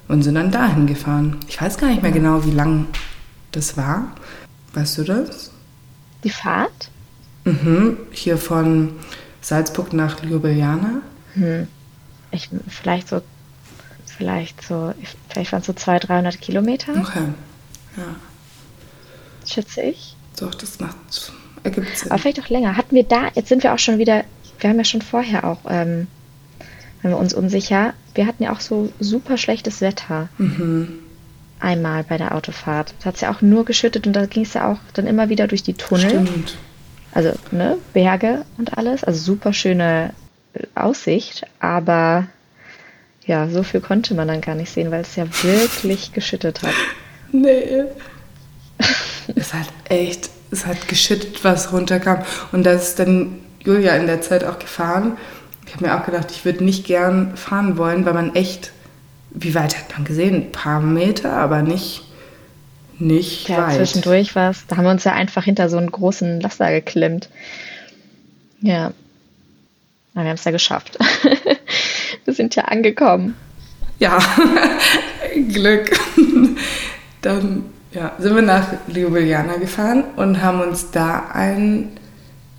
[0.08, 1.38] und sind dann dahin gefahren.
[1.47, 2.88] Ich weiß gar nicht mehr genau, wie lang
[3.52, 4.12] das war.
[4.73, 5.52] Weißt du das?
[6.23, 6.89] Die Fahrt?
[7.45, 8.91] Mhm, hier von
[9.45, 11.01] Salzburg nach Ljubljana.
[11.36, 11.67] Hm
[12.34, 13.21] ich, vielleicht so,
[14.06, 14.93] vielleicht so,
[15.29, 16.93] vielleicht waren es so 200, 300 Kilometer.
[16.93, 17.27] Okay,
[17.97, 18.15] ja.
[19.45, 20.15] Schätze ich.
[20.39, 20.95] Doch, das macht,
[21.63, 22.12] ergibt Sinn.
[22.12, 22.75] Aber vielleicht auch länger.
[22.75, 24.23] Hatten wir da, jetzt sind wir auch schon wieder,
[24.60, 26.08] wir haben ja schon vorher auch, ähm,
[27.01, 30.29] waren wir uns unsicher, wir hatten ja auch so super schlechtes Wetter.
[30.38, 30.99] Mhm.
[31.60, 32.93] Einmal bei der Autofahrt.
[32.99, 35.29] Da hat es ja auch nur geschüttet und da ging es ja auch dann immer
[35.29, 36.10] wieder durch die Tunnel.
[36.10, 36.58] Stimmt.
[37.13, 39.04] Also, ne, Berge und alles.
[39.04, 40.13] Also super schöne
[40.76, 42.28] Aussicht, aber
[43.26, 46.73] ja, so viel konnte man dann gar nicht sehen, weil es ja wirklich geschüttet hat.
[47.32, 47.84] Nee.
[49.36, 52.23] es hat echt, es hat geschüttet, was runterkam.
[52.52, 55.17] Und da ist dann Julia in der Zeit auch gefahren.
[55.65, 58.73] Ich habe mir auch gedacht, ich würde nicht gern fahren wollen, weil man echt,
[59.32, 60.36] wie weit hat man gesehen?
[60.36, 62.04] Ein paar Meter, aber nicht,
[62.99, 63.75] nicht ja, weit.
[63.77, 67.29] Zwischendurch war es, da haben wir uns ja einfach hinter so einen großen Laster geklemmt.
[68.62, 68.93] Ja,
[70.13, 70.97] na, wir haben es ja geschafft.
[72.25, 73.36] wir sind ja angekommen.
[73.99, 74.19] Ja,
[75.49, 75.99] Glück.
[77.21, 81.89] Dann ja, sind wir nach Ljubljana gefahren und haben uns da ein,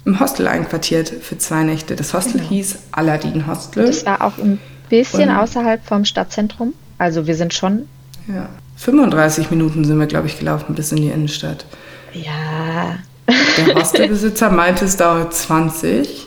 [0.05, 1.97] im Hostel einquartiert für zwei Nächte.
[1.97, 2.49] Das Hostel genau.
[2.49, 3.87] hieß Aladdin Hostel.
[3.87, 6.73] Das war auch ein bisschen und, außerhalb vom Stadtzentrum.
[6.99, 7.89] Also wir sind schon.
[8.29, 11.65] Ja, 35 Minuten sind wir, glaube ich, gelaufen bis in die Innenstadt.
[12.13, 12.99] Ja.
[13.57, 16.27] Der Hostelbesitzer meinte, es dauert 20.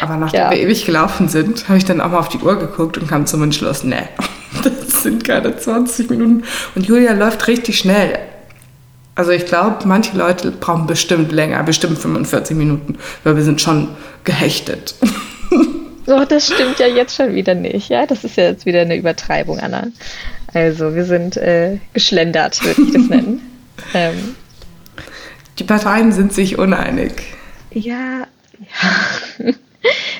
[0.00, 0.50] Aber nachdem ja.
[0.50, 3.26] wir ewig gelaufen sind, habe ich dann auch mal auf die Uhr geguckt und kam
[3.26, 3.96] zum Entschluss, nee,
[4.62, 6.44] das sind keine 20 Minuten.
[6.74, 8.18] Und Julia läuft richtig schnell.
[9.14, 13.88] Also ich glaube, manche Leute brauchen bestimmt länger, bestimmt 45 Minuten, weil wir sind schon
[14.24, 14.94] gehechtet.
[16.06, 18.06] So, das stimmt ja jetzt schon wieder nicht, ja?
[18.06, 19.88] Das ist ja jetzt wieder eine Übertreibung, Anna.
[20.54, 23.40] Also wir sind äh, geschlendert, würde ich das nennen.
[23.94, 24.34] ähm.
[25.58, 27.12] Die Parteien sind sich uneinig.
[27.70, 28.26] Ja,
[28.58, 29.52] ja.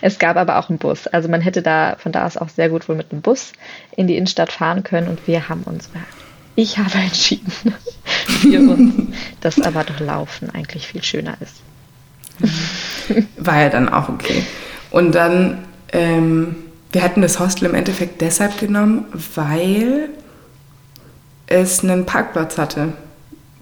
[0.00, 1.06] Es gab aber auch einen Bus.
[1.08, 3.52] Also man hätte da von da aus auch sehr gut wohl mit einem Bus
[3.96, 5.90] in die Innenstadt fahren können und wir haben uns,
[6.54, 7.52] ich habe entschieden
[8.40, 11.62] für uns, dass aber doch Laufen eigentlich viel schöner ist.
[13.36, 14.44] War ja dann auch okay.
[14.90, 16.56] Und dann, ähm,
[16.92, 20.10] wir hatten das Hostel im Endeffekt deshalb genommen, weil
[21.46, 22.92] es einen Parkplatz hatte.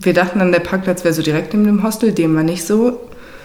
[0.01, 3.01] Wir dachten dann, der Parkplatz wäre so direkt neben dem Hostel, dem war nicht so.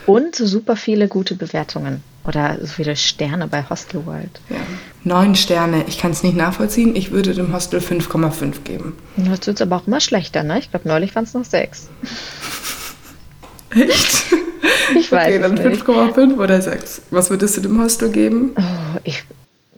[0.06, 4.41] Und super viele gute Bewertungen oder so viele Sterne bei Hostel World.
[4.50, 4.58] Ja.
[5.04, 5.86] Neun Sterne.
[5.88, 6.96] Ich kann es nicht nachvollziehen.
[6.96, 8.98] Ich würde dem Hostel 5,5 geben.
[9.15, 10.60] Das wird aber auch immer schlechter, ne?
[10.60, 11.89] Ich glaube, neulich waren es noch sechs.
[13.72, 14.26] Echt?
[14.96, 17.04] Ich weiß okay, dann 5,5 oder 6.
[17.10, 18.52] Was würdest du dem Hostel geben?
[18.58, 19.24] Oh, ich,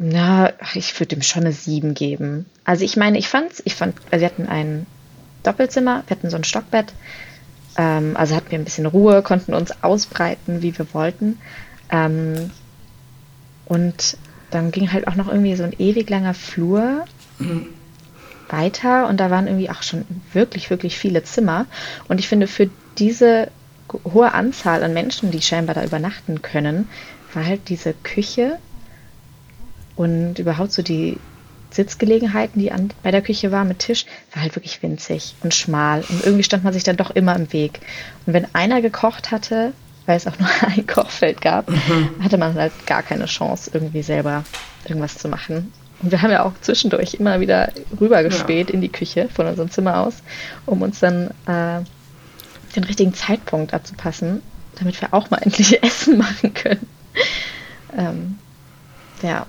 [0.05, 2.45] na, ich würde dem schon eine 7 geben.
[2.65, 4.85] Also ich meine, ich fand's, ich fand, also wir hatten ein
[5.43, 6.93] Doppelzimmer, wir hatten so ein Stockbett.
[7.77, 11.39] Ähm, also hatten wir ein bisschen Ruhe, konnten uns ausbreiten, wie wir wollten.
[11.89, 12.51] Ähm,
[13.65, 14.17] und
[14.51, 17.05] dann ging halt auch noch irgendwie so ein ewig langer Flur
[17.39, 17.67] mhm.
[18.49, 21.65] weiter und da waren irgendwie auch schon wirklich, wirklich viele Zimmer.
[22.09, 23.49] Und ich finde, für diese
[24.03, 26.89] hohe Anzahl an Menschen, die scheinbar da übernachten können,
[27.33, 28.59] war halt diese Küche
[29.95, 31.17] und überhaupt so die
[31.71, 36.03] Sitzgelegenheiten, die an, bei der Küche war mit Tisch, war halt wirklich winzig und schmal.
[36.07, 37.79] Und irgendwie stand man sich dann doch immer im Weg.
[38.25, 39.73] Und wenn einer gekocht hatte,
[40.05, 42.11] weil es auch nur ein Kochfeld gab, mhm.
[42.21, 44.43] hatte man halt gar keine Chance, irgendwie selber
[44.85, 45.73] irgendwas zu machen.
[46.01, 48.73] Und wir haben ja auch zwischendurch immer wieder rübergespäht ja.
[48.73, 50.15] in die Küche von unserem Zimmer aus,
[50.65, 51.81] um uns dann äh,
[52.75, 54.41] den richtigen Zeitpunkt abzupassen,
[54.77, 56.87] damit wir auch mal endlich Essen machen können.
[57.97, 58.37] Ähm,
[59.21, 59.47] ja.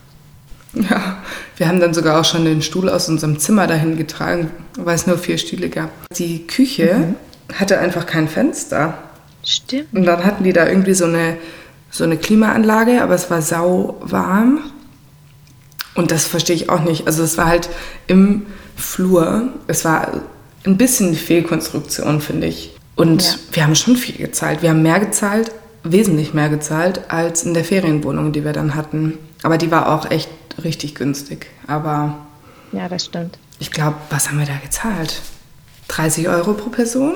[0.74, 1.18] Ja,
[1.56, 5.06] wir haben dann sogar auch schon den Stuhl aus unserem Zimmer dahin getragen, weil es
[5.06, 5.90] nur vier Stühle gab.
[6.16, 7.54] Die Küche mhm.
[7.54, 8.98] hatte einfach kein Fenster.
[9.44, 9.92] Stimmt.
[9.92, 11.36] Und dann hatten die da irgendwie so eine,
[11.90, 14.60] so eine Klimaanlage, aber es war sau warm.
[15.94, 17.06] Und das verstehe ich auch nicht.
[17.06, 17.68] Also es war halt
[18.08, 20.22] im Flur, es war
[20.66, 22.74] ein bisschen Fehlkonstruktion, finde ich.
[22.96, 23.34] Und ja.
[23.52, 24.62] wir haben schon viel gezahlt.
[24.62, 25.52] Wir haben mehr gezahlt,
[25.84, 29.18] wesentlich mehr gezahlt, als in der Ferienwohnung, die wir dann hatten.
[29.42, 30.28] Aber die war auch echt
[30.62, 31.46] richtig günstig.
[31.66, 32.18] Aber
[32.72, 33.38] Ja, das stimmt.
[33.58, 35.20] ich glaube, was haben wir da gezahlt?
[35.88, 37.14] 30 Euro pro Person.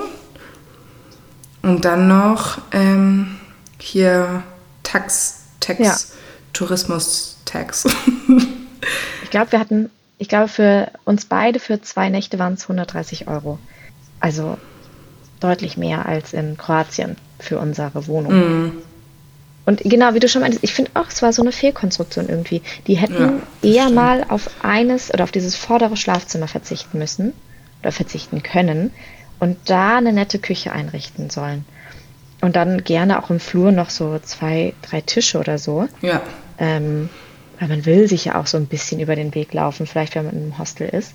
[1.61, 3.37] Und dann noch ähm,
[3.79, 4.43] hier
[4.83, 5.95] Tax, Tax, Ja.
[6.53, 7.85] Tourismus-Tax.
[9.23, 13.27] Ich glaube, wir hatten, ich glaube, für uns beide für zwei Nächte waren es 130
[13.27, 13.59] Euro.
[14.19, 14.57] Also
[15.39, 18.71] deutlich mehr als in Kroatien für unsere Wohnung.
[19.69, 22.63] Und genau, wie du schon meintest, ich finde auch, es war so eine Fehlkonstruktion irgendwie.
[22.87, 23.21] Die hätten
[23.61, 23.95] Ja, eher stimmt.
[23.95, 27.33] mal auf eines oder auf dieses vordere Schlafzimmer verzichten müssen
[27.81, 28.91] oder verzichten können
[29.39, 31.65] und da eine nette Küche einrichten sollen.
[32.41, 35.87] Und dann gerne auch im Flur noch so zwei, drei Tische oder so.
[36.01, 36.23] ja,
[36.57, 37.07] Ähm,
[37.59, 40.25] weil man will sich ja auch so ein bisschen über den Weg laufen, vielleicht wenn
[40.25, 41.13] man in einem Hostel ist.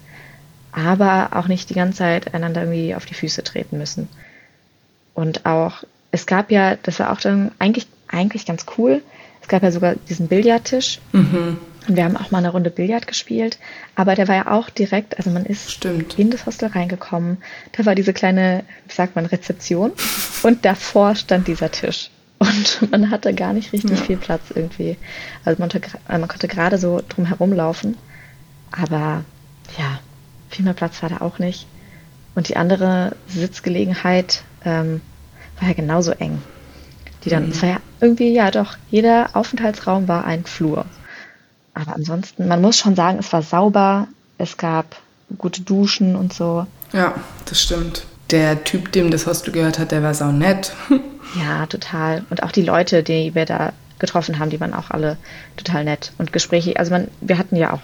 [0.71, 4.09] Aber auch nicht die ganze Zeit einander irgendwie auf die Füße treten müssen.
[5.13, 9.03] Und auch, es gab ja, das war auch dann eigentlich, eigentlich ganz cool.
[9.43, 11.01] Es gab ja sogar diesen Billardtisch.
[11.13, 11.59] Und
[11.97, 13.59] wir haben auch mal eine Runde Billard gespielt.
[13.95, 16.19] Aber der war ja auch direkt, also man ist Stimmt.
[16.19, 17.37] in das Hostel reingekommen.
[17.73, 19.93] Da war diese kleine, wie sagt man, Rezeption.
[20.43, 22.11] Und davor stand dieser Tisch.
[22.39, 23.97] Und man hatte gar nicht richtig Ja.
[24.05, 24.97] viel Platz irgendwie.
[25.45, 25.71] Also man,
[26.09, 27.99] man konnte gerade so drum herum laufen.
[28.73, 29.25] Aber
[29.79, 30.01] ja,
[30.49, 31.67] viel mehr Platz war da auch nicht.
[32.35, 35.03] Und die andere Sitzgelegenheit ähm,
[35.61, 36.43] war ja genauso eng.
[37.25, 40.85] Die dann, es war ja irgendwie, ja doch, jeder Aufenthaltsraum war ein Flur.
[41.73, 44.09] Aber ansonsten, man muss schon sagen, es war sauber,
[44.39, 44.97] es gab
[45.39, 46.67] gute Duschen und so.
[46.93, 47.15] Ja,
[47.47, 48.05] das stimmt.
[48.31, 50.73] Der Typ, dem das Hostel gehört hat, der war sau nett.
[51.37, 52.25] Ja, total.
[52.31, 55.17] Und auch die Leute, die wir da getroffen haben, die waren auch alle
[55.57, 56.79] total nett und gesprächig.
[56.79, 57.81] Also man, wir hatten ja auch,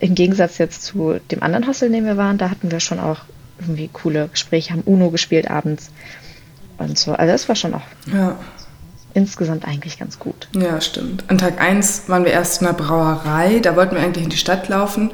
[0.00, 3.00] im Gegensatz jetzt zu dem anderen Hostel, in dem wir waren, da hatten wir schon
[3.00, 3.20] auch
[3.58, 5.90] irgendwie coole Gespräche, haben Uno gespielt abends
[6.78, 7.12] und so.
[7.12, 8.36] Also das war schon auch Ja,
[9.14, 10.48] insgesamt eigentlich ganz gut.
[10.54, 11.24] ja, stimmt.
[11.28, 13.58] An Tag 1 waren wir erst in der Brauerei.
[13.60, 15.10] Da wollten wir eigentlich in die Stadt laufen,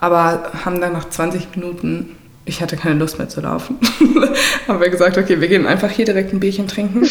[0.00, 3.76] aber haben dann nach 20 Minuten, ich hatte keine Lust mehr zu laufen,
[4.68, 7.06] haben wir gesagt, okay, wir gehen einfach hier direkt ein Bierchen trinken.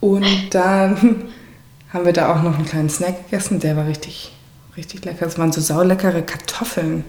[0.00, 1.22] Und dann
[1.92, 4.32] haben wir da auch noch einen kleinen Snack gegessen, der war richtig,
[4.76, 5.26] richtig lecker.
[5.26, 7.04] Es waren so sauleckere Kartoffeln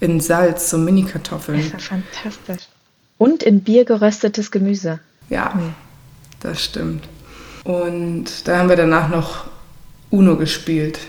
[0.00, 1.60] in Salz, so Mini-Kartoffeln.
[1.62, 2.68] Das war fantastisch.
[3.16, 5.00] Und in Bier geröstetes Gemüse.
[5.28, 5.52] Ja,
[6.40, 7.08] das stimmt.
[7.64, 9.44] Und da haben wir danach noch
[10.10, 11.00] Uno gespielt.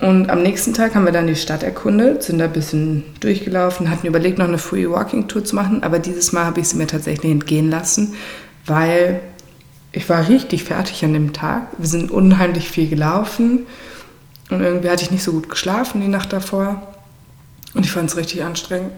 [0.00, 3.88] Und am nächsten Tag haben wir dann die Stadt erkundet, sind da ein bisschen durchgelaufen,
[3.88, 6.76] hatten überlegt, noch eine Free Walking Tour zu machen, aber dieses Mal habe ich sie
[6.76, 8.14] mir tatsächlich entgehen lassen,
[8.66, 9.20] weil
[9.92, 11.68] ich war richtig fertig an dem Tag.
[11.78, 13.60] Wir sind unheimlich viel gelaufen
[14.50, 16.94] und irgendwie hatte ich nicht so gut geschlafen die Nacht davor.
[17.74, 18.92] Und ich fand es richtig anstrengend.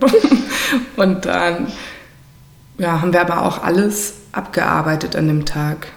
[0.96, 1.68] und dann
[2.78, 5.88] ja, haben wir aber auch alles abgearbeitet an dem Tag.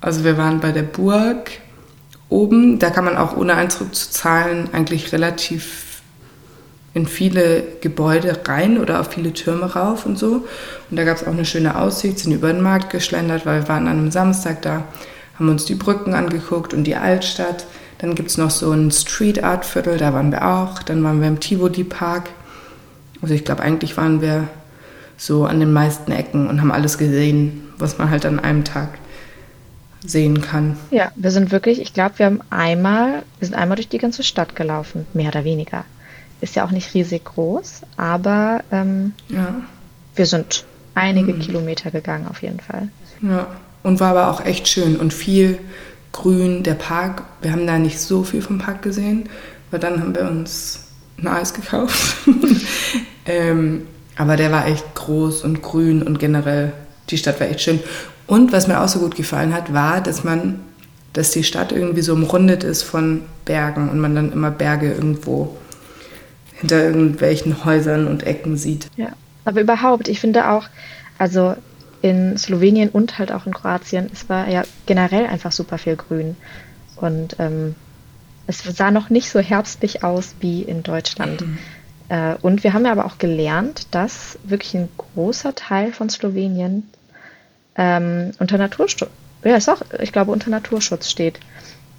[0.00, 1.50] Also wir waren bei der Burg
[2.28, 6.02] oben, da kann man auch ohne Eintritt zu zahlen eigentlich relativ
[6.92, 10.46] in viele Gebäude rein oder auf viele Türme rauf und so.
[10.90, 13.68] Und da gab es auch eine schöne Aussicht, sind über den Markt geschlendert, weil wir
[13.68, 14.84] waren an einem Samstag da,
[15.38, 17.66] haben uns die Brücken angeguckt und die Altstadt.
[17.98, 20.82] Dann gibt es noch so ein Street Art Viertel, da waren wir auch.
[20.82, 22.30] Dann waren wir im Tivoli Park.
[23.22, 24.48] Also ich glaube, eigentlich waren wir
[25.16, 28.98] so an den meisten Ecken und haben alles gesehen, was man halt an einem Tag
[30.04, 30.76] sehen kann.
[30.90, 34.22] Ja, wir sind wirklich, ich glaube, wir haben einmal, wir sind einmal durch die ganze
[34.22, 35.84] Stadt gelaufen, mehr oder weniger.
[36.40, 39.54] Ist ja auch nicht riesig groß, aber ähm, Ja,
[40.14, 42.88] wir sind einige Kilometer gegangen auf jeden Fall.
[43.22, 43.46] ja.
[43.82, 45.58] Und war aber auch echt schön und viel
[46.12, 46.62] grün.
[46.62, 49.28] Der Park, wir haben da nicht so viel vom Park gesehen,
[49.70, 50.86] weil dann haben wir uns
[51.18, 52.16] ein Eis gekauft.
[53.26, 56.72] ähm, aber der war echt groß und grün und generell
[57.10, 57.80] die Stadt war echt schön.
[58.26, 60.60] Und was mir auch so gut gefallen hat, war, dass man,
[61.12, 65.56] dass die Stadt irgendwie so umrundet ist von Bergen und man dann immer Berge irgendwo
[66.54, 68.88] hinter irgendwelchen Häusern und Ecken sieht.
[68.96, 69.08] Ja,
[69.44, 70.64] aber überhaupt, ich finde auch,
[71.18, 71.54] also
[72.00, 76.36] in Slowenien und halt auch in Kroatien, es war ja generell einfach super viel Grün.
[76.96, 77.74] Und ähm,
[78.46, 81.42] es sah noch nicht so herbstlich aus wie in Deutschland.
[81.42, 81.46] Äh,
[82.42, 86.88] und wir haben ja aber auch gelernt, dass wirklich ein großer Teil von Slowenien
[87.76, 89.10] ähm, unter Naturschutz,
[89.42, 91.38] ja, ist auch, ich glaube, unter Naturschutz steht.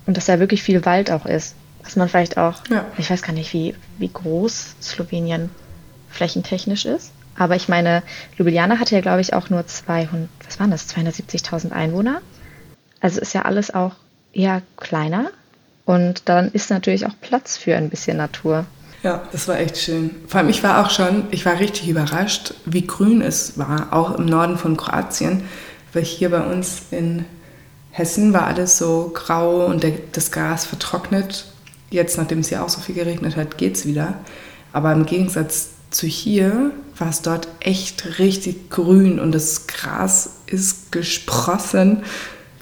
[0.05, 1.55] Und dass da wirklich viel Wald auch ist.
[1.83, 2.85] Dass man vielleicht auch, Ja.
[2.97, 5.49] ich weiß gar nicht, wie, wie groß Slowenien
[6.09, 7.11] flächentechnisch ist.
[7.37, 8.01] Aber ich meine,
[8.37, 12.21] Ljubljana hatte ja, glaube ich, auch nur 200, was waren das, 270.000 Einwohner.
[13.01, 13.93] Also ist ja alles auch
[14.33, 15.29] eher kleiner.
[15.85, 18.65] Und dann ist natürlich auch Platz für ein bisschen Natur.
[19.05, 20.09] Ja, das war echt schön.
[20.27, 24.17] Vor allem, ich war auch schon, ich war richtig überrascht, wie grün es war, auch
[24.17, 25.43] im Norden von Kroatien,
[25.93, 27.23] weil hier bei uns in
[27.91, 31.45] Hessen war alles so grau und der, das Gras vertrocknet.
[31.91, 34.15] jetzt, nachdem es ja auch so viel geregnet hat, geht es wieder.
[34.73, 40.91] Aber im Gegensatz zu hier war es dort echt richtig grün und das Gras ist
[40.91, 42.01] gesprossen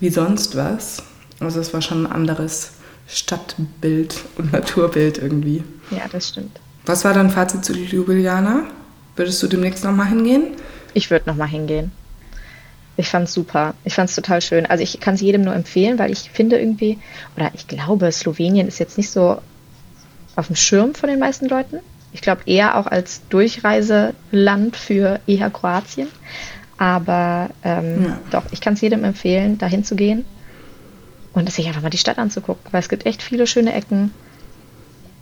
[0.01, 1.03] wie sonst was.
[1.39, 2.71] Also es war schon ein anderes
[3.07, 5.63] Stadtbild und Naturbild irgendwie.
[5.95, 6.59] Ja, das stimmt.
[6.85, 8.63] Was war dein Fazit zu Ljubljana?
[9.15, 10.55] Würdest du demnächst nochmal hingehen?
[10.93, 11.91] Ich würde nochmal hingehen.
[12.95, 13.73] Ich fand es super.
[13.83, 14.65] Ich fand es total schön.
[14.65, 16.99] Also ich kann es jedem nur empfehlen, weil ich finde irgendwie,
[17.35, 19.39] oder ich glaube, Slowenien ist jetzt nicht so
[20.35, 21.79] auf dem Schirm von den meisten Leuten.
[22.11, 26.07] Ich glaube eher auch als Durchreiseland für eher Kroatien.
[26.77, 28.19] Aber ähm, ja.
[28.29, 30.25] doch, ich kann es jedem empfehlen, dahin zu gehen
[31.33, 34.13] und sich einfach mal die Stadt anzugucken, weil es gibt echt viele schöne Ecken.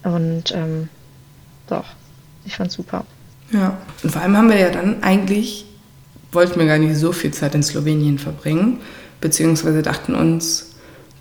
[0.04, 0.90] Und ähm,
[1.68, 1.86] doch,
[2.46, 3.06] ich fand's super.
[3.52, 5.66] Ja, und vor allem haben wir ja dann eigentlich,
[6.32, 8.80] wollten wir gar nicht so viel Zeit in Slowenien verbringen,
[9.20, 10.72] beziehungsweise dachten uns,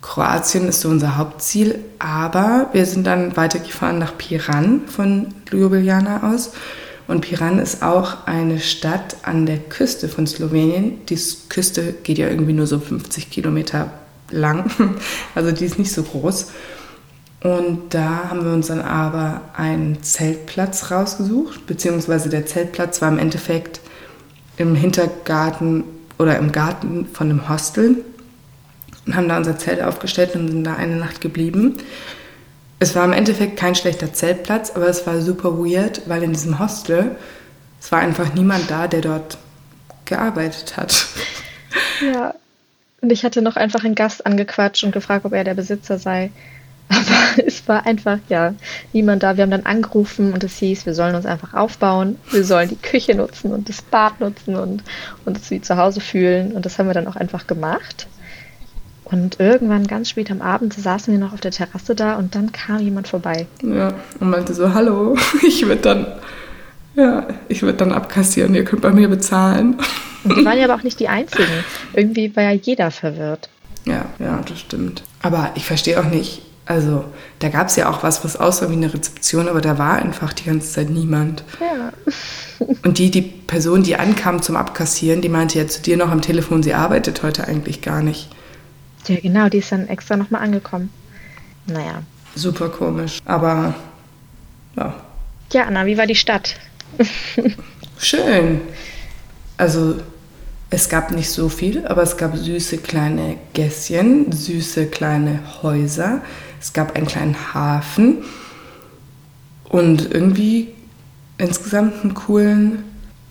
[0.02, 6.52] Kroatien ist so unser Hauptziel, aber wir sind dann weitergefahren nach Piran von Ljubljana aus.
[7.06, 11.04] Und Piran ist auch eine Stadt an der Küste von Slowenien.
[11.06, 13.90] Die Küste geht ja irgendwie nur so 50 Kilometer
[14.30, 14.70] lang,
[15.34, 16.52] also die ist nicht so groß.
[17.42, 23.18] Und da haben wir uns dann aber einen Zeltplatz rausgesucht, beziehungsweise der Zeltplatz war im
[23.18, 23.80] Endeffekt
[24.58, 25.84] im Hintergarten
[26.18, 28.04] oder im Garten von einem Hostel
[29.06, 31.78] und haben da unser Zelt aufgestellt und sind da eine Nacht geblieben.
[32.78, 36.58] Es war im Endeffekt kein schlechter Zeltplatz, aber es war super weird, weil in diesem
[36.58, 37.16] Hostel,
[37.80, 39.38] es war einfach niemand da, der dort
[40.04, 41.06] gearbeitet hat.
[42.02, 42.34] Ja,
[43.00, 46.30] und ich hatte noch einfach einen Gast angequatscht und gefragt, ob er der Besitzer sei.
[46.90, 48.54] Aber es war einfach, ja,
[48.92, 49.36] niemand da.
[49.36, 52.16] Wir haben dann angerufen und es hieß, wir sollen uns einfach aufbauen.
[52.30, 54.82] Wir sollen die Küche nutzen und das Bad nutzen und
[55.24, 56.52] uns wie zu Hause fühlen.
[56.52, 58.06] Und das haben wir dann auch einfach gemacht.
[59.04, 62.52] Und irgendwann ganz spät am Abend saßen wir noch auf der Terrasse da und dann
[62.52, 63.46] kam jemand vorbei.
[63.62, 66.06] Ja, und meinte so, hallo, ich würde dann,
[66.94, 69.78] ja, ich würde dann abkassieren, ihr könnt bei mir bezahlen.
[70.22, 71.64] Und die waren ja aber auch nicht die Einzigen.
[71.92, 73.48] Irgendwie war ja jeder verwirrt.
[73.84, 75.02] Ja, ja, das stimmt.
[75.22, 77.04] Aber ich verstehe auch nicht, also
[77.40, 80.32] da gab es ja auch was, was aussah wie eine Rezeption, aber da war einfach
[80.32, 81.42] die ganze Zeit niemand.
[81.60, 81.92] Ja.
[82.84, 86.22] Und die, die Person, die ankam zum Abkassieren, die meinte ja zu dir noch am
[86.22, 88.28] Telefon, sie arbeitet heute eigentlich gar nicht.
[89.08, 90.90] Ja, genau, die ist dann extra nochmal angekommen.
[91.66, 92.02] Naja.
[92.36, 93.74] Super komisch, aber
[94.76, 94.94] ja.
[95.52, 96.54] Ja, Anna, wie war die Stadt?
[97.98, 98.60] Schön.
[99.56, 99.96] Also
[100.70, 106.20] es gab nicht so viel, aber es gab süße kleine Gässchen, süße kleine Häuser.
[106.60, 108.18] Es gab einen kleinen Hafen
[109.64, 110.68] und irgendwie
[111.38, 112.84] insgesamt einen coolen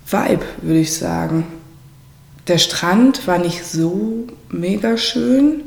[0.08, 1.46] Vibe, würde ich sagen.
[2.48, 5.62] Der Strand war nicht so mega schön.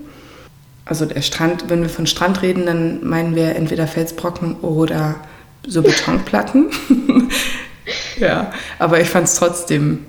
[0.85, 5.15] Also der Strand, wenn wir von Strand reden, dann meinen wir entweder Felsbrocken oder
[5.65, 6.71] so Betonplatten.
[8.19, 10.01] ja, aber ich fand es trotzdem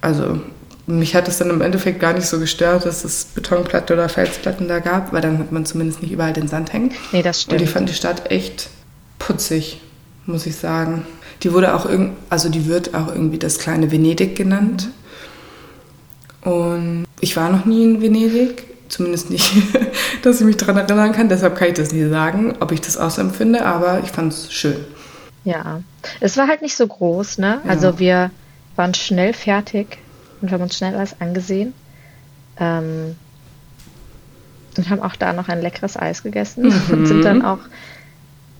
[0.00, 0.40] also
[0.88, 4.68] mich hat es dann im Endeffekt gar nicht so gestört, dass es Betonplatte oder Felsplatten
[4.68, 6.92] da gab, weil dann hat man zumindest nicht überall den Sand hängen.
[7.12, 7.60] Nee, das stimmt.
[7.60, 8.70] Und ich fand die Stadt echt
[9.18, 9.80] putzig,
[10.24, 11.06] muss ich sagen.
[11.42, 14.88] Die wurde auch irgend, also die wird auch irgendwie das kleine Venedig genannt.
[16.42, 19.52] Und ich war noch nie in Venedig, zumindest nicht,
[20.22, 21.28] dass ich mich daran erinnern kann.
[21.28, 24.32] Deshalb kann ich das nie sagen, ob ich das auch so empfinde, aber ich fand
[24.32, 24.76] es schön.
[25.44, 25.82] Ja,
[26.20, 27.60] es war halt nicht so groß, ne?
[27.62, 27.70] Ja.
[27.70, 28.30] Also wir
[28.74, 29.98] waren schnell fertig
[30.40, 31.74] und haben uns schnell alles angesehen.
[32.58, 33.16] Ähm,
[34.76, 36.82] und haben auch da noch ein leckeres Eis gegessen mhm.
[36.92, 37.58] und sind dann auch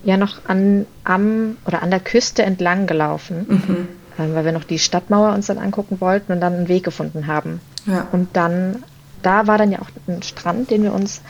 [0.03, 3.87] ja noch an, am oder an der Küste entlang gelaufen, mhm.
[4.17, 7.27] ähm, weil wir noch die Stadtmauer uns dann angucken wollten und dann einen Weg gefunden
[7.27, 7.61] haben.
[7.85, 8.07] Ja.
[8.11, 8.83] Und dann,
[9.21, 11.21] da war dann ja auch ein Strand, den wir uns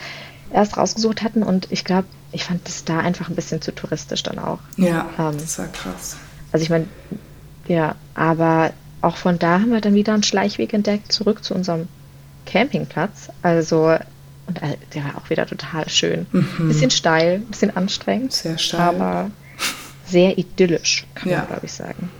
[0.52, 4.22] erst rausgesucht hatten und ich glaube, ich fand das da einfach ein bisschen zu touristisch
[4.22, 4.58] dann auch.
[4.76, 6.16] Ja, ähm, das war krass.
[6.52, 6.86] Also ich meine,
[7.66, 11.88] ja, aber auch von da haben wir dann wieder einen Schleichweg entdeckt, zurück zu unserem
[12.46, 13.28] Campingplatz.
[13.42, 13.96] Also,
[14.46, 16.26] und äh, der war auch wieder total schön.
[16.32, 16.68] Mhm.
[16.68, 18.32] Bisschen steil, bisschen anstrengend.
[18.32, 18.80] Sehr steil.
[18.80, 19.30] Aber
[20.06, 21.38] sehr idyllisch, kann ja.
[21.38, 22.10] man, glaube ich, sagen.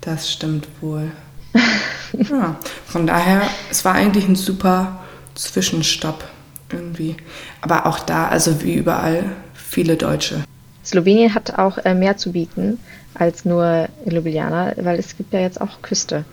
[0.00, 1.10] Das stimmt wohl.
[2.12, 5.00] ja, von daher, es war eigentlich ein super
[5.34, 6.24] Zwischenstopp
[6.70, 7.16] irgendwie.
[7.60, 9.24] Aber auch da, also wie überall,
[9.54, 10.44] viele Deutsche.
[10.84, 12.78] Slowenien hat auch äh, mehr zu bieten
[13.18, 16.24] als nur Ljubljana, weil es gibt ja jetzt auch Küste.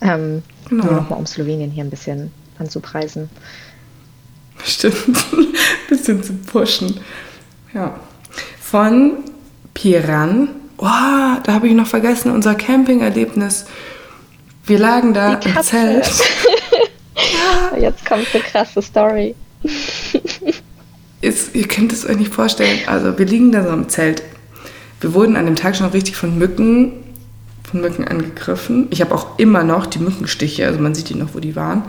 [0.00, 0.84] Ähm, genau.
[0.84, 3.30] Nur nochmal um Slowenien hier ein bisschen anzupreisen.
[4.64, 4.96] Stimmt,
[5.32, 5.54] ein
[5.88, 7.00] bisschen zu pushen.
[7.74, 7.98] Ja.
[8.60, 9.24] Von
[9.74, 10.48] Piran,
[10.78, 13.66] oh, da habe ich noch vergessen, unser Campingerlebnis.
[14.64, 16.06] Wir lagen da im Zelt.
[17.16, 17.78] ja.
[17.78, 19.34] Jetzt kommt eine krasse Story.
[21.20, 22.80] ist, ihr könnt es euch nicht vorstellen.
[22.86, 24.22] Also wir liegen da so im Zelt.
[25.00, 26.92] Wir wurden an dem Tag schon richtig von Mücken,
[27.70, 28.88] von Mücken angegriffen.
[28.90, 31.84] Ich habe auch immer noch die Mückenstiche, also man sieht die noch, wo die waren.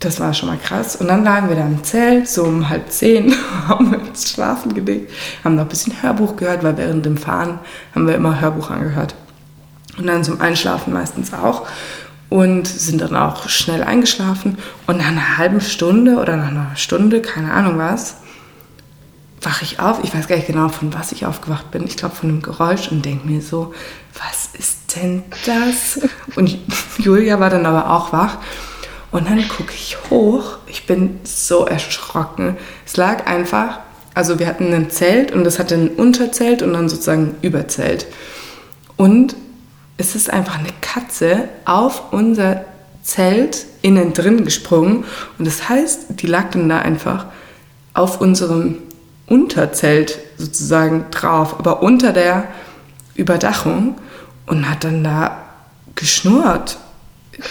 [0.00, 0.96] Das war schon mal krass.
[0.96, 3.34] Und dann lagen wir da im Zelt, so um halb zehn,
[3.68, 5.12] haben uns schlafen gelegt,
[5.44, 7.58] haben noch ein bisschen Hörbuch gehört, weil während dem Fahren
[7.94, 9.14] haben wir immer Hörbuch angehört.
[9.98, 11.66] Und dann zum Einschlafen meistens auch.
[12.28, 14.58] Und sind dann auch schnell eingeschlafen.
[14.86, 18.18] Und nach einer halben Stunde oder nach einer Stunde, keine Ahnung was,
[19.40, 20.02] wache ich auf.
[20.02, 21.84] Ich weiß gar nicht genau, von was ich aufgewacht bin.
[21.86, 23.74] Ich glaube, von einem Geräusch und denke mir so,
[24.14, 26.00] was ist denn das?
[26.36, 26.58] Und
[26.98, 28.38] Julia war dann aber auch wach.
[29.10, 30.58] Und dann gucke ich hoch.
[30.66, 32.56] Ich bin so erschrocken.
[32.84, 33.80] Es lag einfach,
[34.14, 38.06] also wir hatten ein Zelt und das hatte ein Unterzelt und dann sozusagen ein Überzelt.
[38.96, 39.36] Und
[39.96, 42.64] es ist einfach eine Katze auf unser
[43.02, 45.04] Zelt innen drin gesprungen.
[45.38, 47.26] Und das heißt, die lag dann da einfach
[47.94, 48.76] auf unserem
[49.28, 52.48] Unterzelt sozusagen drauf, aber unter der
[53.14, 53.96] Überdachung
[54.46, 55.44] und hat dann da
[55.94, 56.78] geschnurrt.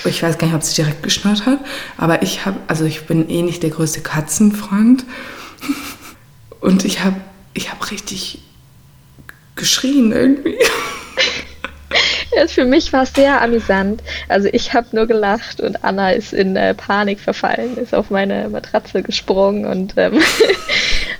[0.06, 1.60] Ich weiß gar nicht, ob sie direkt geschnurrt hat,
[1.98, 5.06] aber ich habe, also ich bin eh nicht der größte Katzenfreund
[6.60, 7.18] und ich habe
[7.54, 8.40] ich hab richtig
[9.56, 10.58] geschrien irgendwie.
[12.48, 14.04] Für mich war es sehr amüsant.
[14.28, 18.50] Also ich habe nur gelacht und Anna ist in äh, Panik verfallen, ist auf meine
[18.50, 20.14] Matratze gesprungen und ähm,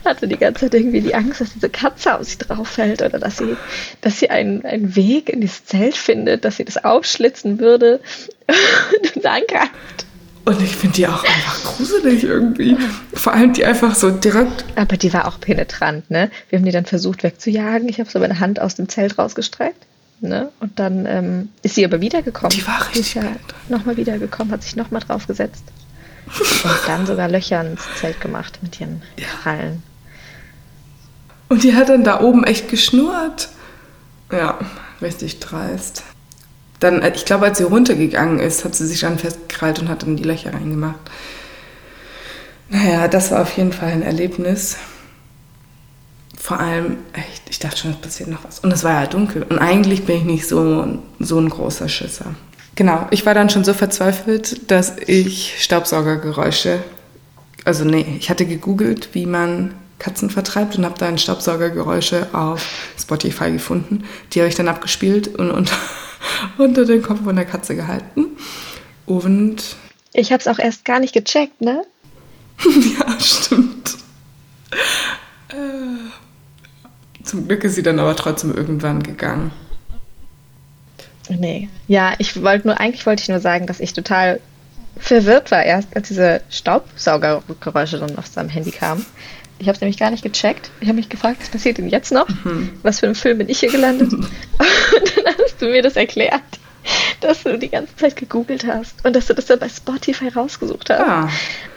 [0.08, 3.20] hatte die ganze Zeit irgendwie die Angst, dass diese Katze auf sie drauf fällt oder
[3.20, 3.56] dass sie,
[4.02, 8.00] dass sie einen, einen Weg in dieses Zelt findet, dass sie das aufschlitzen würde
[9.16, 10.06] und dann greift.
[10.46, 12.78] Und ich finde die auch einfach gruselig irgendwie.
[13.14, 14.64] Vor allem die einfach so direkt.
[14.78, 16.32] Aber die war auch penetrant, ne?
[16.50, 17.90] Wir haben die dann versucht wegzujagen.
[17.90, 19.86] Ich habe so meine Hand aus dem Zelt rausgestreckt.
[20.20, 20.50] Ne?
[20.60, 22.50] Und dann ähm, ist sie aber wiedergekommen.
[22.50, 23.14] Die war richtig.
[23.16, 23.24] ja
[23.70, 25.64] nochmal wiedergekommen, hat sich nochmal draufgesetzt.
[26.64, 29.28] und dann sogar Löcher ins Zelt gemacht mit ihren ja.
[29.28, 29.84] Krallen.
[31.50, 33.50] Und die hat dann da oben echt geschnurrt.
[34.32, 34.60] Ja,
[35.02, 36.04] richtig dreist.
[36.80, 40.04] Dann, äh, ich glaube, als sie runtergegangen ist, hat sie sich dann festgekrallt und hat
[40.04, 41.00] dann die Löcher reingemacht.
[42.70, 44.78] Naja, das war auf jeden Fall ein Erlebnis
[46.48, 48.60] vor allem, echt, ich dachte schon, es passiert noch was.
[48.60, 49.44] Und es war ja dunkel.
[49.44, 52.36] Und eigentlich bin ich nicht so, so ein großer Schisser.
[52.76, 56.82] Genau, ich war dann schon so verzweifelt, dass ich Staubsaugergeräusche,
[57.66, 63.52] also nee, ich hatte gegoogelt, wie man Katzen vertreibt und habe dann Staubsaugergeräusche auf Spotify
[63.52, 64.04] gefunden.
[64.32, 65.76] Die habe ich dann abgespielt und unter,
[66.58, 68.38] unter den Kopf von der Katze gehalten.
[69.06, 69.76] Und.
[70.14, 71.84] Ich habe es auch erst gar nicht gecheckt, ne?
[73.00, 73.98] ja, stimmt.
[75.50, 77.24] Äh.
[77.24, 79.52] Zum Glück ist sie dann aber trotzdem irgendwann gegangen.
[81.30, 81.70] Nee.
[81.88, 84.40] Ja, ich wollte nur, eigentlich wollte ich nur sagen, dass ich total
[84.98, 89.06] verwirrt war erst, als diese Staubsaugergeräusche dann auf seinem Handy kamen.
[89.60, 90.70] Ich habe es nämlich gar nicht gecheckt.
[90.82, 92.28] Ich habe mich gefragt, was passiert denn jetzt noch?
[92.44, 92.70] Mhm.
[92.84, 94.14] Was für ein Film bin ich hier gelandet?
[94.14, 96.42] und dann hast du mir das erklärt,
[97.22, 100.90] dass du die ganze Zeit gegoogelt hast und dass du das dann bei Spotify rausgesucht
[100.90, 101.02] hast.
[101.02, 101.30] Ah.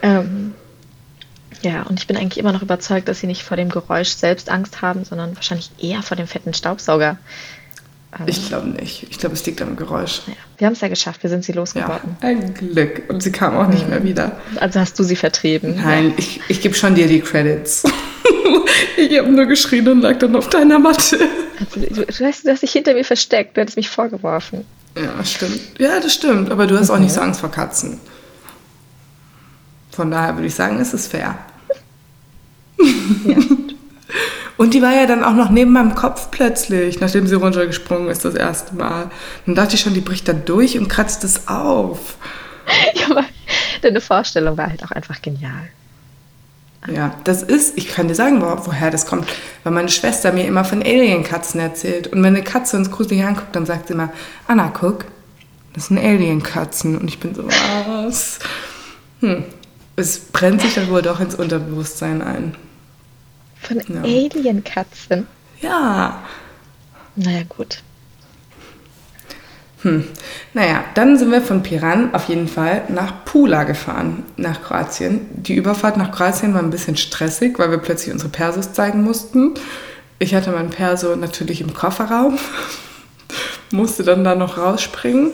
[0.02, 0.54] Ähm,
[1.62, 4.50] ja, und ich bin eigentlich immer noch überzeugt, dass sie nicht vor dem Geräusch selbst
[4.50, 7.18] Angst haben, sondern wahrscheinlich eher vor dem fetten Staubsauger.
[8.26, 9.06] Ich glaube nicht.
[9.08, 10.22] Ich glaube, es liegt am Geräusch.
[10.26, 10.32] Ja.
[10.58, 11.22] Wir haben es ja geschafft.
[11.22, 12.16] Wir sind sie losgeworden.
[12.20, 13.04] Ja, ein Glück.
[13.08, 13.90] Und sie kam auch nicht mhm.
[13.90, 14.36] mehr wieder.
[14.56, 15.76] Also hast du sie vertrieben?
[15.76, 16.14] Nein, ja.
[16.18, 17.84] ich, ich gebe schon dir die Credits.
[18.96, 21.20] ich habe nur geschrien und lag dann auf deiner Matte.
[21.60, 23.56] Also, du, du, hast, du hast dich hinter mir versteckt.
[23.56, 24.64] Du hättest mich vorgeworfen.
[24.96, 25.60] Ja, stimmt.
[25.78, 26.50] Ja, das stimmt.
[26.50, 26.94] Aber du hast mhm.
[26.96, 28.00] auch nicht so Angst vor Katzen.
[29.92, 31.38] Von daher würde ich sagen, ist es fair.
[33.24, 33.36] Ja.
[34.60, 38.26] Und die war ja dann auch noch neben meinem Kopf plötzlich, nachdem sie runtergesprungen ist
[38.26, 39.10] das erste Mal.
[39.46, 42.16] Dann dachte ich schon, die bricht da durch und kratzt es auf.
[42.94, 43.24] Ja, aber
[43.80, 45.70] deine Vorstellung war halt auch einfach genial.
[46.86, 49.26] Ja, das ist, ich kann dir sagen, wo, woher das kommt,
[49.64, 52.08] weil meine Schwester mir immer von Alien-Katzen erzählt.
[52.08, 54.12] Und wenn eine Katze uns gruselig anguckt, dann sagt sie immer,
[54.46, 55.06] Anna, guck,
[55.72, 56.98] das sind Alien-Katzen.
[56.98, 58.40] Und ich bin so, was?
[59.20, 59.42] Hm,
[59.96, 62.54] es brennt sich dann wohl doch ins Unterbewusstsein ein.
[63.60, 64.02] Von ja.
[64.02, 65.26] Alien-Katzen?
[65.60, 66.22] Ja.
[67.16, 67.82] Naja, gut.
[69.82, 70.04] Hm.
[70.52, 75.26] Naja, dann sind wir von Piran auf jeden Fall nach Pula gefahren, nach Kroatien.
[75.32, 79.54] Die Überfahrt nach Kroatien war ein bisschen stressig, weil wir plötzlich unsere Persos zeigen mussten.
[80.18, 82.38] Ich hatte mein Perso natürlich im Kofferraum,
[83.70, 85.32] musste dann da noch rausspringen.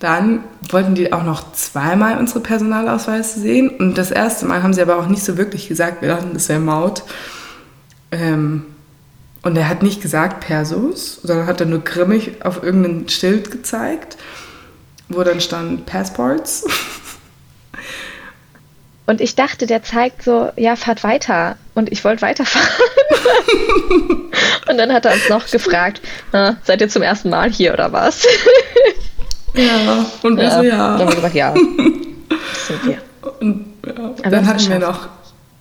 [0.00, 3.68] Dann wollten die auch noch zweimal unsere Personalausweise sehen.
[3.68, 6.48] Und das erste Mal haben sie aber auch nicht so wirklich gesagt, wir dachten, das
[6.48, 7.02] wäre Maut.
[8.12, 8.66] Ähm,
[9.42, 14.16] und er hat nicht gesagt Persos, sondern hat dann nur grimmig auf irgendein Schild gezeigt,
[15.08, 16.64] wo dann stand Passports.
[19.06, 21.56] Und ich dachte, der zeigt so, ja, fahrt weiter.
[21.74, 22.68] Und ich wollte weiterfahren.
[24.68, 27.90] und dann hat er uns noch gefragt, na, seid ihr zum ersten Mal hier oder
[27.90, 28.26] was?
[29.58, 30.50] Ja, und wir ja.
[30.56, 30.76] so, ja.
[30.76, 31.54] Dann haben wir gesagt, ja.
[31.54, 32.98] Das sind wir.
[33.40, 35.08] Und ja, dann hatten wir noch,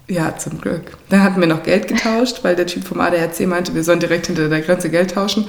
[0.08, 0.98] ja, zum Glück.
[1.10, 4.28] Dann hatten wir noch Geld getauscht, weil der Typ vom ADAC meinte, wir sollen direkt
[4.28, 5.48] hinter der Grenze Geld tauschen.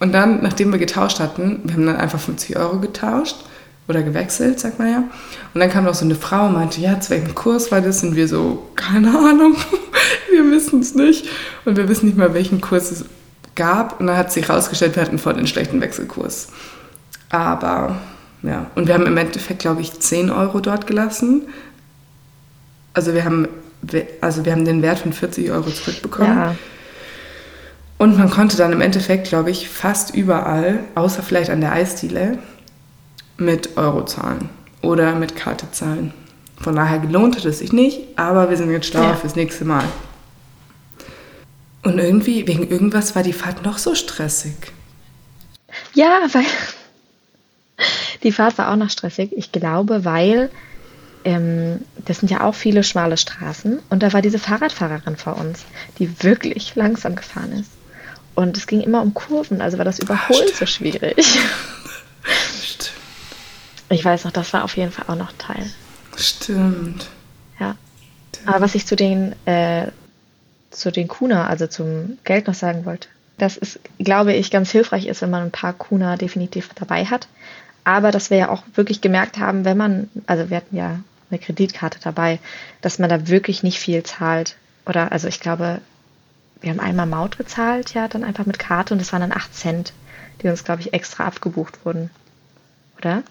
[0.00, 3.36] Und dann, nachdem wir getauscht hatten, wir haben dann einfach 50 Euro getauscht
[3.88, 5.04] oder gewechselt, sagt man ja.
[5.54, 8.02] Und dann kam noch so eine Frau und meinte, ja, zu welchem Kurs war das?
[8.02, 9.56] Und wir so, keine Ahnung,
[10.30, 11.28] wir wissen es nicht.
[11.64, 13.04] Und wir wissen nicht mal, welchen Kurs es
[13.54, 14.00] gab.
[14.00, 16.48] Und dann hat sich herausgestellt, wir hatten voll den schlechten Wechselkurs.
[17.30, 17.96] Aber,
[18.42, 21.42] ja, und wir haben im Endeffekt, glaube ich, 10 Euro dort gelassen.
[22.94, 23.48] Also wir haben,
[24.20, 26.36] also wir haben den Wert von 40 Euro zurückbekommen.
[26.36, 26.54] Ja.
[27.98, 32.38] Und man konnte dann im Endeffekt, glaube ich, fast überall, außer vielleicht an der Eisdiele,
[33.38, 34.48] mit Euro zahlen
[34.82, 36.12] oder mit Karte zahlen.
[36.60, 39.14] Von daher gelohnt hat es sich nicht, aber wir sind jetzt schlauer Ja.
[39.16, 39.84] fürs nächste Mal.
[41.82, 44.54] Und irgendwie, wegen irgendwas war die Fahrt noch so stressig.
[45.94, 46.44] Ja, weil
[48.22, 49.32] die Fahrt war auch noch stressig.
[49.36, 50.50] Ich glaube, weil
[51.24, 55.64] ähm, das sind ja auch viele schmale Straßen und da war diese Fahrradfahrerin vor uns,
[55.98, 57.70] die wirklich langsam gefahren ist.
[58.34, 61.38] Und es ging immer um Kurven, also war das Überholen so schwierig.
[62.62, 62.92] Stimmt.
[63.88, 65.70] Ich weiß noch, das war auf jeden Fall auch noch Teil.
[66.16, 67.08] Stimmt.
[67.58, 67.76] Ja.
[68.44, 69.88] Aber was ich zu den, äh,
[70.70, 73.08] zu den Kuna, also zum Geld noch sagen wollte,
[73.38, 77.28] dass es, glaube ich, ganz hilfreich ist, wenn man ein paar Kuna definitiv dabei hat.
[77.86, 80.98] Aber dass wir ja auch wirklich gemerkt haben, wenn man, also wir hatten ja
[81.30, 82.40] eine Kreditkarte dabei,
[82.80, 84.56] dass man da wirklich nicht viel zahlt.
[84.86, 85.80] Oder, also ich glaube,
[86.60, 89.54] wir haben einmal Maut gezahlt, ja, dann einfach mit Karte und das waren dann 8
[89.54, 89.92] Cent,
[90.42, 92.10] die uns, glaube ich, extra abgebucht wurden.
[92.98, 93.22] Oder?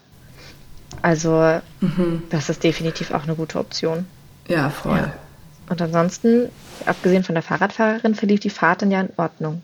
[1.02, 1.60] Also,
[2.30, 4.06] das ist definitiv auch eine gute Option.
[4.48, 4.96] Ja, voll.
[4.96, 5.12] Ja.
[5.68, 6.48] Und ansonsten,
[6.86, 9.60] abgesehen von der Fahrradfahrerin, verlief die Fahrt dann ja in Ordnung.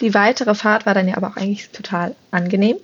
[0.00, 2.76] Die weitere Fahrt war dann ja aber auch eigentlich total angenehm.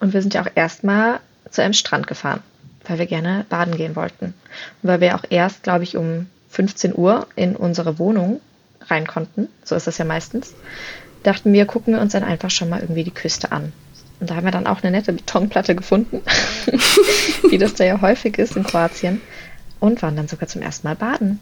[0.00, 1.20] Und wir sind ja auch erstmal
[1.50, 2.42] zu einem Strand gefahren,
[2.86, 4.26] weil wir gerne baden gehen wollten.
[4.82, 8.40] Und weil wir auch erst, glaube ich, um 15 Uhr in unsere Wohnung
[8.82, 10.54] rein konnten, so ist das ja meistens,
[11.22, 13.72] dachten wir, gucken wir uns dann einfach schon mal irgendwie die Küste an.
[14.20, 16.22] Und da haben wir dann auch eine nette Betonplatte gefunden,
[17.50, 19.20] wie das da ja häufig ist in Kroatien.
[19.78, 21.38] Und waren dann sogar zum ersten Mal baden.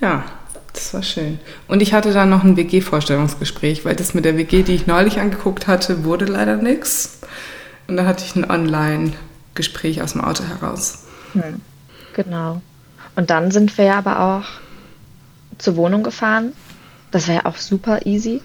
[0.00, 0.24] Ja,
[0.72, 1.40] das war schön.
[1.66, 5.18] Und ich hatte dann noch ein WG-Vorstellungsgespräch, weil das mit der WG, die ich neulich
[5.18, 7.18] angeguckt hatte, wurde leider nichts.
[7.92, 11.04] Und da hatte ich ein Online-Gespräch aus dem Auto heraus.
[12.14, 12.62] Genau.
[13.16, 14.44] Und dann sind wir ja aber auch
[15.58, 16.54] zur Wohnung gefahren.
[17.10, 18.40] Das war ja auch super easy.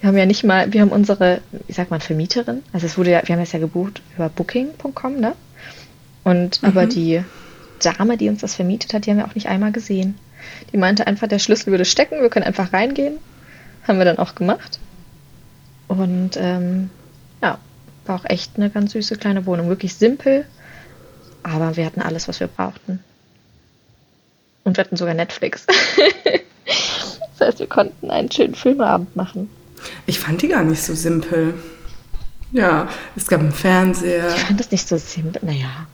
[0.00, 3.12] Wir haben ja nicht mal, wir haben unsere, wie sagt man, Vermieterin, also es wurde
[3.12, 5.34] ja, wir haben das ja gebucht über booking.com, ne?
[6.24, 7.22] Und aber die
[7.78, 10.18] Dame, die uns das vermietet hat, die haben wir auch nicht einmal gesehen.
[10.72, 13.18] Die meinte einfach, der Schlüssel würde stecken, wir können einfach reingehen.
[13.86, 14.80] Haben wir dann auch gemacht.
[15.86, 16.90] Und ähm,
[18.06, 19.68] war auch echt eine ganz süße kleine Wohnung.
[19.68, 20.46] Wirklich simpel,
[21.42, 23.00] aber wir hatten alles, was wir brauchten.
[24.64, 25.66] Und wir hatten sogar Netflix.
[27.38, 29.50] das heißt, wir konnten einen schönen Filmabend machen.
[30.06, 31.54] Ich fand die gar nicht so simpel.
[32.52, 34.28] Ja, es gab einen Fernseher.
[34.34, 35.40] Ich fand das nicht so simpel.
[35.44, 35.86] Naja,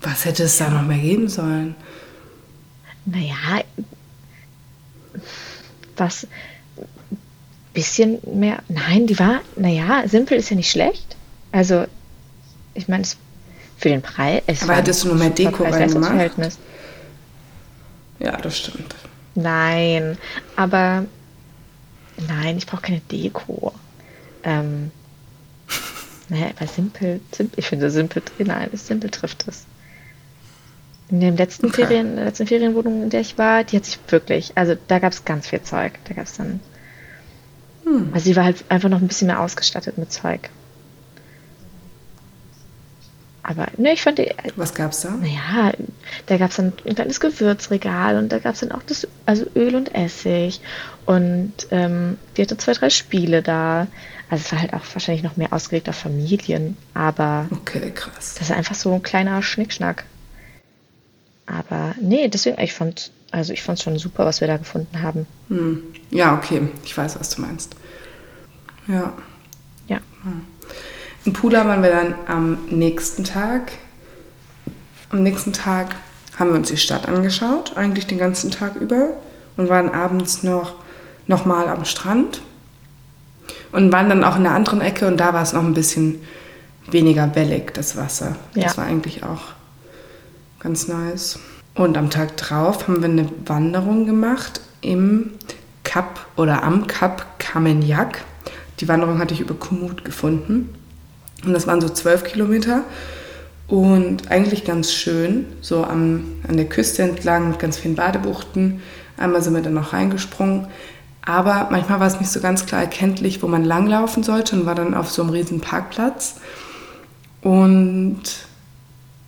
[0.00, 1.74] Was hätte es da noch mehr geben sollen?
[3.04, 3.62] naja,
[5.96, 6.26] was
[7.72, 8.62] bisschen mehr.
[8.68, 11.16] Nein, die war, naja, simpel ist ja nicht schlecht.
[11.52, 11.84] Also,
[12.74, 13.04] ich meine,
[13.76, 14.42] für den Preis.
[14.46, 16.58] es Aber war hättest du noch mehr Deko Preis-Leistungs-Verhältnis.
[18.18, 18.94] Ja, das stimmt.
[19.34, 20.18] Nein,
[20.56, 21.04] aber
[22.28, 23.72] nein, ich brauche keine Deko.
[24.44, 24.90] Ähm,
[26.28, 29.64] naja, aber simpel, simpel ich finde simpel, nein, simpel trifft es.
[31.10, 31.86] In den letzten Okay.
[31.86, 34.98] Ferien, in der letzten Ferienwohnung, in der ich war, die hat sich wirklich, also da
[34.98, 35.92] gab es ganz viel Zeug.
[36.04, 36.60] Da gab es dann,
[38.12, 40.48] also sie war halt einfach noch ein bisschen mehr ausgestattet mit Zeug.
[43.44, 45.10] Aber ne, ich fand die, Was gab's da?
[45.10, 45.72] naja,
[46.26, 49.46] da gab es dann ein kleines Gewürzregal und da gab es dann auch das, also
[49.56, 50.60] Öl und Essig
[51.06, 53.88] und ähm, die hatte zwei, drei Spiele da.
[54.30, 58.34] Also es war halt auch wahrscheinlich noch mehr ausgelegt auf Familien, aber Okay, krass.
[58.38, 60.04] das ist einfach so ein kleiner Schnickschnack.
[61.46, 65.02] Aber nee, deswegen, ich fand, also ich fand es schon super, was wir da gefunden
[65.02, 65.26] haben.
[65.48, 65.82] Hm.
[66.10, 66.62] Ja, okay.
[66.84, 67.74] Ich weiß, was du meinst.
[68.86, 69.12] Ja.
[69.88, 70.00] Ja.
[71.24, 73.72] In Pula waren wir dann am nächsten Tag.
[75.10, 75.94] Am nächsten Tag
[76.38, 79.10] haben wir uns die Stadt angeschaut, eigentlich den ganzen Tag über.
[79.56, 80.74] Und waren abends noch,
[81.26, 82.40] noch mal am Strand.
[83.70, 86.20] Und waren dann auch in der anderen Ecke und da war es noch ein bisschen
[86.90, 88.36] weniger wellig, das Wasser.
[88.54, 88.76] Das Ja.
[88.78, 89.40] war eigentlich auch
[90.58, 91.38] ganz nice.
[91.74, 95.30] Und am Tag drauf haben wir eine Wanderung gemacht im
[95.84, 98.22] Kap oder am Kap Kamenjak.
[98.80, 100.74] Die Wanderung hatte ich über Kumut gefunden.
[101.44, 102.84] Und das waren so zwölf Kilometer.
[103.68, 108.82] Und eigentlich ganz schön, so am, an der Küste entlang mit ganz vielen Badebuchten.
[109.16, 110.66] Einmal sind wir dann noch reingesprungen.
[111.24, 114.74] Aber manchmal war es nicht so ganz klar erkenntlich, wo man langlaufen sollte und war
[114.74, 116.36] dann auf so einem riesen Parkplatz.
[117.42, 118.22] Und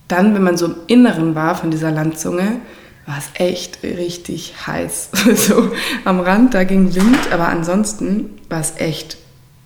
[0.07, 2.59] dann, wenn man so im Inneren war von dieser Landzunge,
[3.05, 5.09] war es echt richtig heiß.
[5.35, 5.71] so
[6.03, 9.17] am Rand, da ging Wind, aber ansonsten war es echt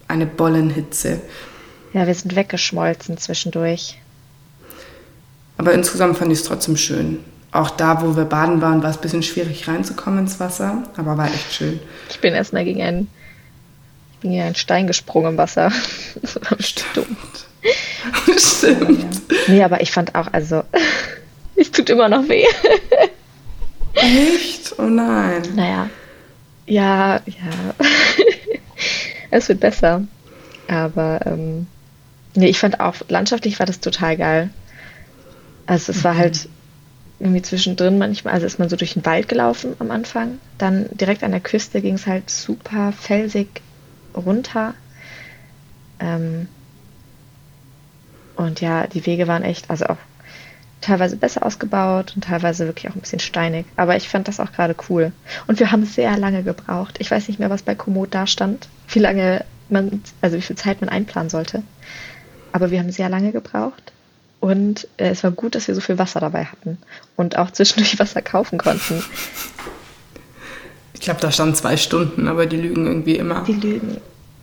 [0.07, 1.21] eine Bollenhitze.
[1.93, 3.97] Ja, wir sind weggeschmolzen zwischendurch.
[5.57, 7.19] Aber insgesamt fand ich es trotzdem schön.
[7.51, 11.17] Auch da, wo wir baden waren, war es ein bisschen schwierig reinzukommen ins Wasser, aber
[11.17, 11.79] war echt schön.
[12.09, 13.07] Ich bin erstmal gegen einen,
[14.13, 15.71] ich bin gegen einen Stein gesprungen im Wasser.
[16.59, 17.47] Stimmt.
[18.37, 19.15] Stimmt.
[19.31, 19.37] Ja.
[19.47, 20.63] Nee, aber ich fand auch, also,
[21.55, 22.45] es tut immer noch weh.
[23.93, 24.77] Echt?
[24.77, 25.41] Oh nein.
[25.55, 25.89] Naja.
[26.67, 27.75] Ja, ja.
[29.31, 30.03] es wird besser.
[30.67, 31.65] Aber, ähm,
[32.39, 34.49] nee, ich fand auch, landschaftlich war das total geil.
[35.67, 36.49] Also, es war halt
[37.19, 40.39] irgendwie zwischendrin manchmal, also ist man so durch den Wald gelaufen am Anfang.
[40.57, 43.61] Dann direkt an der Küste ging es halt super felsig
[44.15, 44.73] runter.
[45.99, 46.47] Ähm,
[48.35, 49.97] und ja, die Wege waren echt, also auch
[50.81, 53.65] teilweise besser ausgebaut und teilweise wirklich auch ein bisschen steinig.
[53.75, 55.11] Aber ich fand das auch gerade cool.
[55.47, 56.95] Und wir haben sehr lange gebraucht.
[56.99, 60.55] Ich weiß nicht mehr, was bei Komoot da stand, wie lange man, also wie viel
[60.55, 61.63] Zeit man einplanen sollte.
[62.51, 63.91] Aber wir haben sehr lange gebraucht.
[64.39, 66.77] Und äh, es war gut, dass wir so viel Wasser dabei hatten
[67.15, 69.03] und auch zwischendurch Wasser kaufen konnten.
[70.93, 73.43] Ich glaube, da standen zwei Stunden, aber die lügen irgendwie immer.
[73.43, 73.97] Die lügen.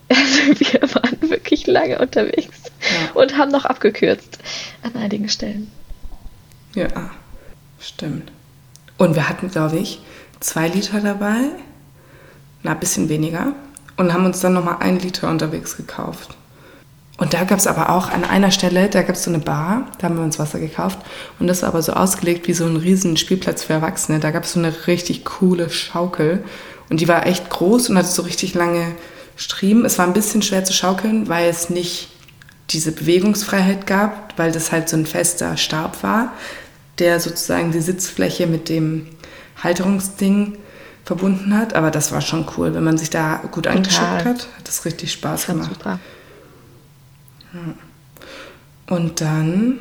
[0.09, 3.21] Also wir waren wirklich lange unterwegs ja.
[3.21, 4.39] und haben noch abgekürzt
[4.83, 5.71] an einigen Stellen.
[6.75, 7.11] Ja,
[7.81, 8.31] stimmt.
[8.99, 10.01] Und wir hatten, glaube ich,
[10.41, 11.51] zwei Liter dabei,
[12.63, 13.55] na, ein bisschen weniger,
[13.97, 16.37] und haben uns dann nochmal ein Liter unterwegs gekauft.
[17.19, 19.87] Und da gab es aber auch an einer Stelle, da gab es so eine Bar,
[19.99, 20.99] da haben wir uns Wasser gekauft.
[21.39, 24.21] Und das war aber so ausgelegt wie so ein riesen Spielplatz für Erwachsene.
[24.21, 26.45] Da gab es so eine richtig coole Schaukel.
[26.91, 28.93] Und die war echt groß und hatte so richtig lange
[29.37, 29.87] Striemen.
[29.87, 32.09] Es war ein bisschen schwer zu schaukeln, weil es nicht
[32.71, 36.33] diese Bewegungsfreiheit gab, weil das halt so ein fester Stab war,
[36.99, 39.07] der sozusagen die Sitzfläche mit dem
[39.63, 40.59] Halterungsding
[41.05, 41.75] verbunden hat.
[41.75, 42.75] Aber das war schon cool.
[42.75, 45.71] Wenn man sich da gut angeschaut hat, hat das richtig Spaß das gemacht.
[45.73, 45.99] Super.
[48.89, 49.79] Und dann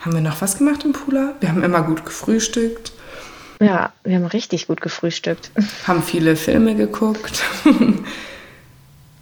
[0.00, 1.34] haben wir noch was gemacht im Pula?
[1.40, 2.92] Wir haben immer gut gefrühstückt.
[3.60, 5.50] Ja, wir haben richtig gut gefrühstückt.
[5.86, 7.42] Haben viele Filme geguckt.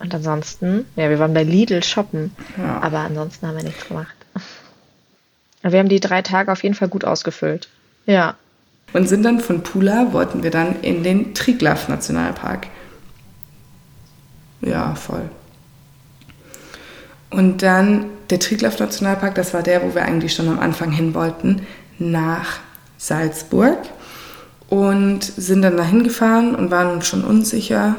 [0.00, 2.78] Und ansonsten, ja, wir waren bei Lidl shoppen, ja.
[2.80, 4.14] aber ansonsten haben wir nichts gemacht.
[5.62, 7.68] Wir haben die drei Tage auf jeden Fall gut ausgefüllt.
[8.06, 8.36] Ja.
[8.92, 12.68] Und sind dann von Pula, wollten wir dann in den Triglav Nationalpark.
[14.60, 15.28] Ja, voll.
[17.30, 21.14] Und dann der Triglav Nationalpark, das war der, wo wir eigentlich schon am Anfang hin
[21.14, 21.66] wollten,
[21.98, 22.60] nach
[22.96, 23.78] Salzburg.
[24.68, 27.96] Und sind dann dahin gefahren und waren uns schon unsicher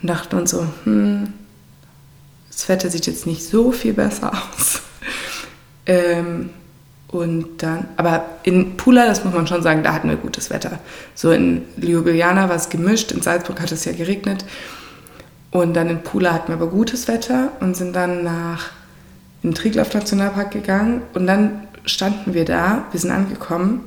[0.00, 1.34] und dachten uns so, hm,
[2.50, 4.80] das Wetter sieht jetzt nicht so viel besser aus.
[5.86, 6.50] ähm,
[7.08, 10.78] und dann, aber in Pula, das muss man schon sagen, da hatten wir gutes Wetter.
[11.14, 14.44] So in Ljubljana war es gemischt, in Salzburg hat es ja geregnet.
[15.50, 18.70] Und dann in Pula hatten wir aber gutes Wetter und sind dann nach
[19.42, 23.84] in den Triglav Nationalpark gegangen und dann standen wir da, wir sind angekommen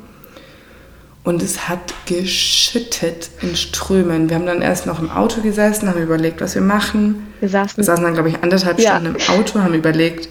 [1.23, 4.29] und es hat geschüttet in Strömen.
[4.29, 7.27] Wir haben dann erst noch im Auto gesessen, haben überlegt, was wir machen.
[7.39, 8.95] Wir saßen, wir saßen dann, glaube ich, anderthalb ja.
[8.95, 10.29] Stunden im Auto, haben überlegt,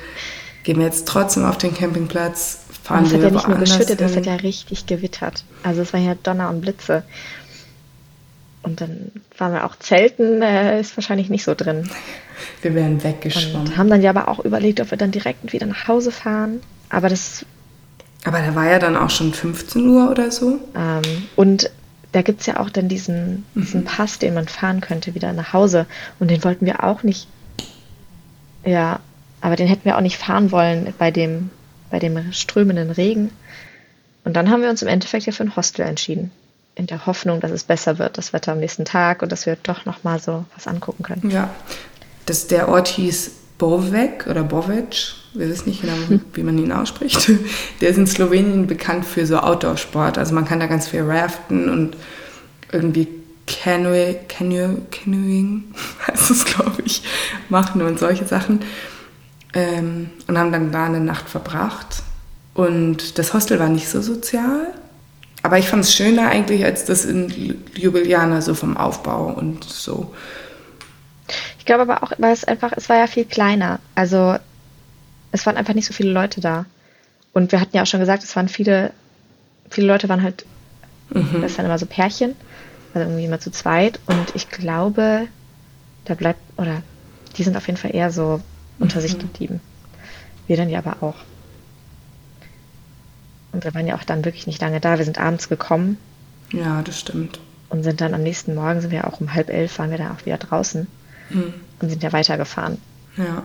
[0.64, 4.00] gehen wir jetzt trotzdem auf den Campingplatz, fahren wir Es hat ja nicht nur geschüttet,
[4.00, 5.44] es hat ja richtig gewittert.
[5.62, 7.04] Also es war ja Donner und Blitze.
[8.62, 11.88] Und dann waren wir auch Zelten, äh, ist wahrscheinlich nicht so drin.
[12.62, 13.68] Wir wären weggeschwommen.
[13.68, 16.60] Und haben dann ja aber auch überlegt, ob wir dann direkt wieder nach Hause fahren.
[16.90, 17.46] Aber das.
[18.24, 20.58] Aber da war ja dann auch schon 15 Uhr oder so.
[20.76, 21.02] Ähm,
[21.36, 21.70] und
[22.12, 23.60] da gibt es ja auch dann diesen, mhm.
[23.62, 25.86] diesen Pass, den man fahren könnte, wieder nach Hause.
[26.18, 27.28] Und den wollten wir auch nicht.
[28.64, 29.00] Ja,
[29.40, 31.48] aber den hätten wir auch nicht fahren wollen bei dem,
[31.90, 33.30] bei dem strömenden Regen.
[34.24, 36.30] Und dann haben wir uns im Endeffekt ja für ein Hostel entschieden
[36.80, 39.56] in der Hoffnung, dass es besser wird, das Wetter am nächsten Tag und dass wir
[39.62, 41.30] doch noch mal so was angucken können.
[41.30, 41.50] Ja,
[42.26, 45.94] das, der Ort hieß Bovec oder Bovec, wir wissen nicht genau,
[46.32, 47.30] wie man ihn ausspricht.
[47.80, 50.16] Der ist in Slowenien bekannt für so Outdoor-Sport.
[50.16, 51.96] Also man kann da ganz viel raften und
[52.72, 53.06] irgendwie
[53.46, 55.64] Canoe, Canoe, Canoeing,
[56.08, 57.02] heißt es, glaube ich,
[57.50, 58.60] machen und solche Sachen.
[59.52, 62.02] Ähm, und haben dann da eine Nacht verbracht.
[62.54, 64.72] Und das Hostel war nicht so sozial.
[65.42, 67.28] Aber ich fand es schöner eigentlich als das in
[67.74, 70.14] Ljubljana, so vom Aufbau und so.
[71.58, 73.78] Ich glaube aber auch, weil es einfach, es war ja viel kleiner.
[73.94, 74.36] Also
[75.32, 76.66] es waren einfach nicht so viele Leute da.
[77.32, 78.92] Und wir hatten ja auch schon gesagt, es waren viele,
[79.70, 80.44] viele Leute waren halt,
[81.10, 81.40] mhm.
[81.40, 82.34] das waren immer so Pärchen,
[82.92, 84.00] also irgendwie immer zu zweit.
[84.06, 85.28] Und ich glaube,
[86.04, 86.82] da bleibt, oder
[87.36, 88.40] die sind auf jeden Fall eher so
[88.78, 89.02] unter mhm.
[89.02, 89.60] sich geblieben.
[90.48, 91.14] Wir dann ja aber auch.
[93.52, 94.98] Und wir waren ja auch dann wirklich nicht lange da.
[94.98, 95.98] Wir sind abends gekommen.
[96.52, 97.40] Ja, das stimmt.
[97.68, 100.12] Und sind dann am nächsten Morgen, sind wir auch um halb elf, waren wir dann
[100.12, 100.86] auch wieder draußen
[101.30, 101.54] mhm.
[101.80, 102.78] und sind ja weitergefahren.
[103.16, 103.42] Ja.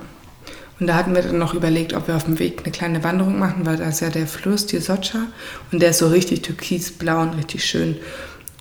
[0.79, 3.39] Und da hatten wir dann noch überlegt, ob wir auf dem Weg eine kleine Wanderung
[3.39, 5.27] machen, weil da ist ja der Fluss, die Socha,
[5.71, 7.97] und der ist so richtig türkisblau und richtig schön.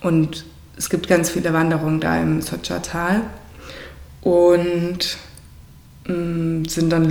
[0.01, 0.45] Und
[0.77, 3.21] es gibt ganz viele Wanderungen da im Socha-Tal.
[4.21, 5.17] Und
[6.07, 7.09] mh, mm, sind dann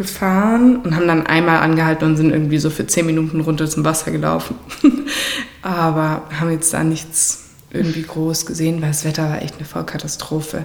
[0.00, 3.84] losgefahren und haben dann einmal angehalten und sind irgendwie so für zehn Minuten runter zum
[3.84, 4.56] Wasser gelaufen.
[5.62, 10.64] Aber haben jetzt da nichts irgendwie groß gesehen, weil das Wetter war echt eine Vollkatastrophe.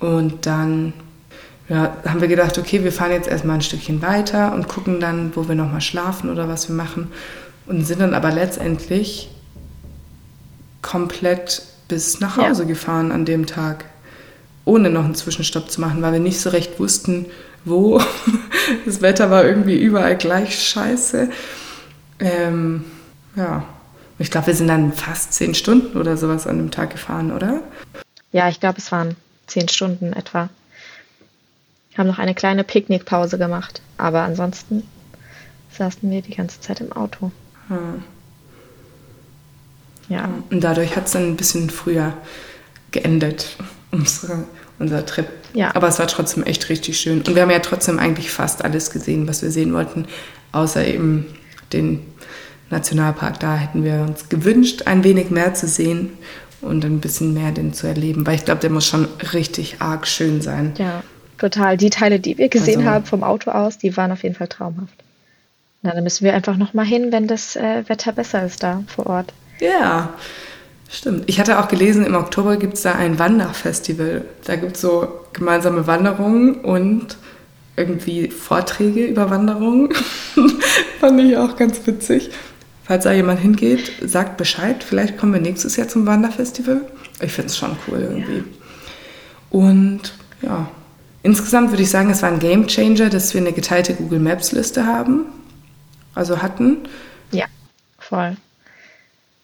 [0.00, 0.92] Und dann
[1.68, 5.34] ja, haben wir gedacht, okay, wir fahren jetzt erstmal ein Stückchen weiter und gucken dann,
[5.34, 7.10] wo wir nochmal schlafen oder was wir machen.
[7.66, 9.30] Und sind dann aber letztendlich
[10.82, 12.68] komplett bis nach Hause ja.
[12.68, 13.86] gefahren an dem Tag,
[14.64, 17.26] ohne noch einen Zwischenstopp zu machen, weil wir nicht so recht wussten,
[17.64, 18.00] wo.
[18.86, 21.28] Das Wetter war irgendwie überall gleich scheiße.
[22.18, 22.86] Ähm,
[23.36, 23.62] ja,
[24.18, 27.62] ich glaube, wir sind dann fast zehn Stunden oder sowas an dem Tag gefahren, oder?
[28.32, 30.48] Ja, ich glaube, es waren zehn Stunden etwa.
[31.90, 34.82] Wir haben noch eine kleine Picknickpause gemacht, aber ansonsten
[35.76, 37.30] saßen wir die ganze Zeit im Auto.
[37.68, 38.02] Hm.
[40.08, 40.28] Ja.
[40.50, 42.14] Und dadurch hat es dann ein bisschen früher
[42.90, 43.56] geendet,
[43.94, 44.44] unsere,
[44.78, 45.26] unser Trip.
[45.52, 45.74] Ja.
[45.74, 47.22] Aber es war trotzdem echt richtig schön.
[47.22, 50.06] Und wir haben ja trotzdem eigentlich fast alles gesehen, was wir sehen wollten,
[50.52, 51.26] außer eben
[51.72, 52.00] den
[52.70, 53.40] Nationalpark.
[53.40, 56.10] Da hätten wir uns gewünscht, ein wenig mehr zu sehen
[56.60, 60.06] und ein bisschen mehr den zu erleben, weil ich glaube, der muss schon richtig arg
[60.06, 60.72] schön sein.
[60.78, 61.02] Ja,
[61.38, 61.76] total.
[61.76, 64.48] Die Teile, die wir gesehen also, haben vom Auto aus, die waren auf jeden Fall
[64.48, 64.94] traumhaft.
[65.82, 68.82] Na, dann müssen wir einfach noch mal hin, wenn das äh, Wetter besser ist da
[68.86, 69.32] vor Ort.
[69.60, 70.14] Ja,
[70.88, 71.24] stimmt.
[71.26, 74.24] Ich hatte auch gelesen, im Oktober gibt es da ein Wanderfestival.
[74.44, 77.16] Da gibt es so gemeinsame Wanderungen und
[77.76, 79.90] irgendwie Vorträge über Wanderungen.
[81.00, 82.30] Fand ich auch ganz witzig.
[82.84, 84.84] Falls da jemand hingeht, sagt Bescheid.
[84.84, 86.82] Vielleicht kommen wir nächstes Jahr zum Wanderfestival.
[87.20, 88.44] Ich finde es schon cool irgendwie.
[89.50, 90.12] Und
[90.42, 90.68] ja,
[91.22, 94.52] insgesamt würde ich sagen, es war ein Game Changer, dass wir eine geteilte Google Maps
[94.52, 95.26] Liste haben.
[96.14, 96.78] Also hatten.
[97.32, 97.46] Ja,
[97.98, 98.36] voll.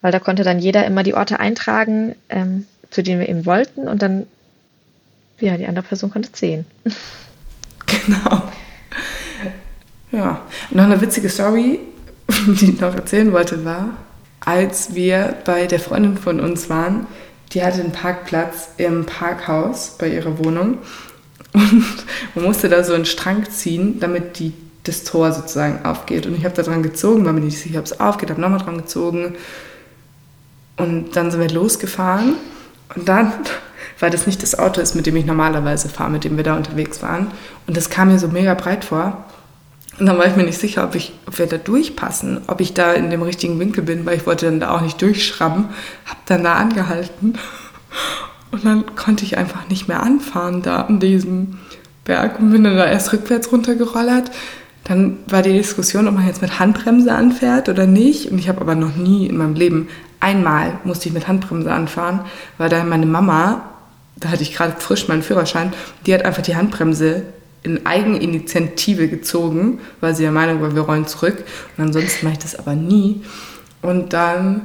[0.03, 3.89] Weil da konnte dann jeder immer die Orte eintragen, ähm, zu denen wir eben wollten.
[3.89, 4.27] Und dann,
[5.39, 6.65] ja, die andere Person konnte sehen.
[8.07, 8.45] Genau.
[10.13, 11.81] Ja, noch eine witzige Story
[12.47, 13.91] die ich noch erzählen wollte, war,
[14.41, 17.07] als wir bei der Freundin von uns waren,
[17.53, 20.79] die hatte einen Parkplatz im Parkhaus bei ihrer Wohnung
[21.53, 24.53] und man musste da so einen Strang ziehen, damit die,
[24.85, 26.27] das Tor sozusagen aufgeht.
[26.27, 28.61] Und ich habe da dran gezogen, weil mir nicht sicher, ob es aufgeht, habe nochmal
[28.61, 29.35] dran gezogen
[30.81, 32.35] und dann sind wir losgefahren
[32.95, 33.33] und dann
[34.01, 36.57] weil das nicht das Auto ist, mit dem ich normalerweise fahre, mit dem wir da
[36.57, 37.29] unterwegs waren.
[37.67, 39.25] Und das kam mir so mega breit vor.
[39.99, 42.73] Und dann war ich mir nicht sicher, ob, ich, ob wir da durchpassen, ob ich
[42.73, 45.67] da in dem richtigen Winkel bin, weil ich wollte dann da auch nicht durchschrauben.
[46.07, 47.35] Hab dann da angehalten
[48.51, 51.59] und dann konnte ich einfach nicht mehr anfahren da an diesem
[52.05, 54.31] Berg und bin dann da erst rückwärts runtergerollert.
[54.85, 58.31] Dann war die Diskussion, ob man jetzt mit Handbremse anfährt oder nicht.
[58.31, 59.89] Und ich habe aber noch nie in meinem Leben,
[60.21, 62.21] einmal musste ich mit Handbremse anfahren,
[62.59, 63.63] weil da meine Mama,
[64.17, 65.73] da hatte ich gerade frisch meinen Führerschein,
[66.07, 67.23] die hat einfach die Handbremse
[67.63, 71.45] in Eigeninitiative gezogen, weil sie der Meinung war, wir rollen zurück.
[71.77, 73.23] Und ansonsten mache ich das aber nie.
[73.83, 74.63] Und dann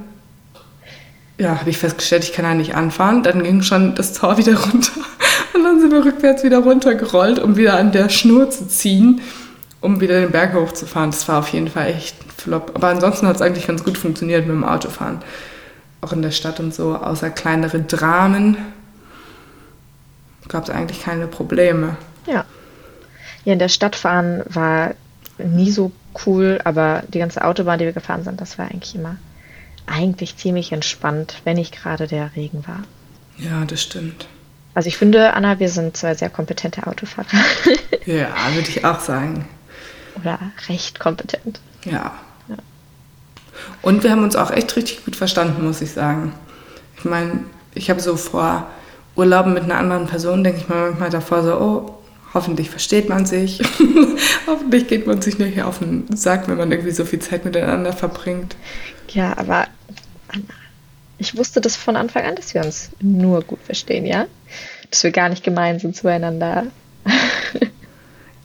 [1.37, 3.23] ja, habe ich festgestellt, ich kann da nicht anfahren.
[3.23, 4.91] Dann ging schon das Tor wieder runter.
[5.53, 9.21] Und dann sind wir rückwärts wieder runtergerollt, um wieder an der Schnur zu ziehen,
[9.85, 11.11] um wieder den Berg hochzufahren.
[11.11, 12.71] Das war auf jeden Fall echt ein Flop.
[12.73, 15.19] Aber ansonsten hat es eigentlich ganz gut funktioniert mit dem Autofahren.
[16.01, 18.57] Auch in der Stadt und so, außer kleinere Dramen
[20.47, 21.97] gab es eigentlich keine Probleme.
[22.27, 22.45] Ja.
[23.43, 24.95] Hier in der Stadt fahren war
[25.37, 25.91] nie so
[26.25, 29.17] cool, aber die ganze Autobahn, die wir gefahren sind, das war eigentlich immer
[29.87, 32.83] eigentlich ziemlich entspannt, wenn nicht gerade der Regen war.
[33.37, 34.27] Ja, das stimmt.
[34.73, 37.27] Also ich finde, Anna, wir sind zwei sehr kompetente Autofahrer.
[38.05, 39.47] ja, würde ich auch sagen.
[40.19, 41.59] Oder recht kompetent.
[41.83, 42.13] Ja.
[42.47, 42.55] ja.
[43.81, 46.33] Und wir haben uns auch echt richtig gut verstanden, muss ich sagen.
[46.97, 47.43] Ich meine,
[47.73, 48.67] ich habe so vor
[49.15, 51.95] Urlauben mit einer anderen Person, denke ich mal manchmal davor so, oh,
[52.35, 53.61] Hoffentlich versteht man sich.
[54.47, 57.93] Hoffentlich geht man sich nicht auf den Sack, wenn man irgendwie so viel Zeit miteinander
[57.93, 58.57] verbringt.
[59.07, 59.67] Ja, aber
[61.17, 64.25] ich wusste das von Anfang an, dass wir uns nur gut verstehen, ja?
[64.91, 66.65] Dass wir gar nicht gemein sind zueinander.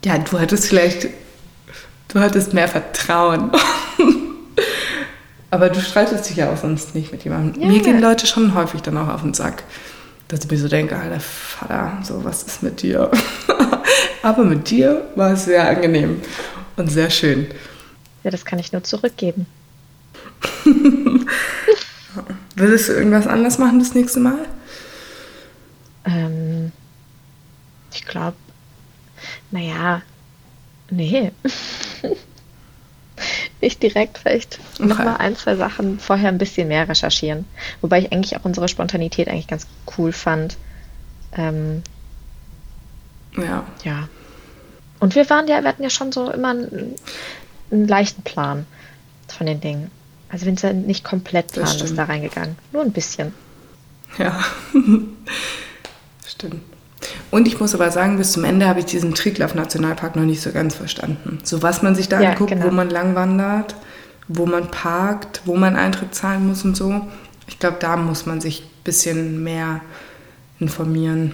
[0.05, 1.09] ja, du hattest vielleicht,
[2.13, 3.51] du hattest mehr Vertrauen.
[5.51, 7.63] aber du streitest dich ja auch sonst nicht mit jemandem.
[7.63, 7.69] Ja.
[7.69, 9.65] Mir gehen Leute schon häufig dann auch auf den Sack.
[10.29, 13.11] Dass ich mir so denke, alter Vater, so was ist mit dir?
[14.23, 16.21] aber mit dir war es sehr angenehm
[16.77, 17.49] und sehr schön.
[18.23, 19.47] Ja, das kann ich nur zurückgeben.
[22.55, 24.47] Würdest du irgendwas anders machen das nächste Mal?
[26.05, 26.71] Ähm,
[27.93, 28.37] ich glaube,
[29.51, 30.03] naja,
[30.91, 31.33] nee.
[33.61, 34.87] Nicht direkt, vielleicht okay.
[34.87, 37.45] nochmal ein, zwei Sachen vorher ein bisschen mehr recherchieren.
[37.81, 39.67] Wobei ich eigentlich auch unsere Spontanität eigentlich ganz
[39.99, 40.57] cool fand.
[41.37, 41.83] Ähm,
[43.37, 43.67] ja.
[43.85, 44.09] Ja.
[44.99, 46.95] Und wir waren ja, wir hatten ja schon so immer einen,
[47.71, 48.67] einen leichten Plan
[49.29, 49.91] von den Dingen.
[50.31, 53.35] Also wir sind nicht komplett planlos da reingegangen, nur ein bisschen.
[54.19, 54.45] Ja,
[56.27, 56.63] stimmt.
[57.31, 60.53] Und ich muss aber sagen, bis zum Ende habe ich diesen Triglav-Nationalpark noch nicht so
[60.53, 61.39] ganz verstanden.
[61.43, 62.67] So was man sich da ja, anguckt, genau.
[62.67, 63.75] wo man lang wandert,
[64.29, 67.07] wo man parkt, wo man Eintritt zahlen muss und so.
[67.47, 69.81] Ich glaube, da muss man sich ein bisschen mehr
[70.59, 71.33] informieren.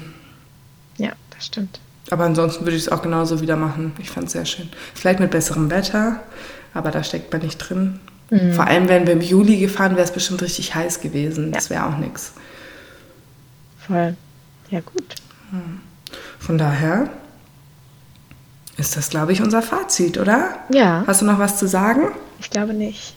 [0.97, 1.81] Ja, das stimmt.
[2.11, 3.93] Aber ansonsten würde ich es auch genauso wieder machen.
[3.99, 4.69] Ich fand es sehr schön.
[4.95, 6.21] Vielleicht mit besserem Wetter,
[6.73, 7.99] aber da steckt man nicht drin.
[8.31, 8.53] Mhm.
[8.53, 11.53] Vor allem, wenn wir im Juli gefahren, wäre es bestimmt richtig heiß gewesen.
[11.53, 12.33] Das wäre auch nichts.
[13.87, 14.17] Voll.
[14.71, 15.14] Ja, gut.
[16.39, 17.09] Von daher
[18.77, 20.57] ist das, glaube ich, unser Fazit, oder?
[20.69, 21.05] Ja.
[21.07, 22.09] Hast du noch was zu sagen?
[22.41, 23.15] Ich glaube nicht.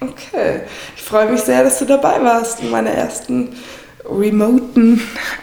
[0.00, 0.62] Okay.
[0.96, 3.54] Ich freue mich sehr, dass du dabei warst in meiner ersten
[4.04, 5.00] remoten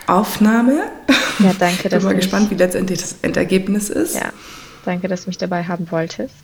[0.08, 0.84] Aufnahme.
[1.40, 1.88] Ja, danke.
[1.88, 4.16] Ich bin mal gespannt, wie letztendlich das Endergebnis ist.
[4.16, 4.32] Ja,
[4.86, 6.36] danke, dass du mich dabei haben wolltest.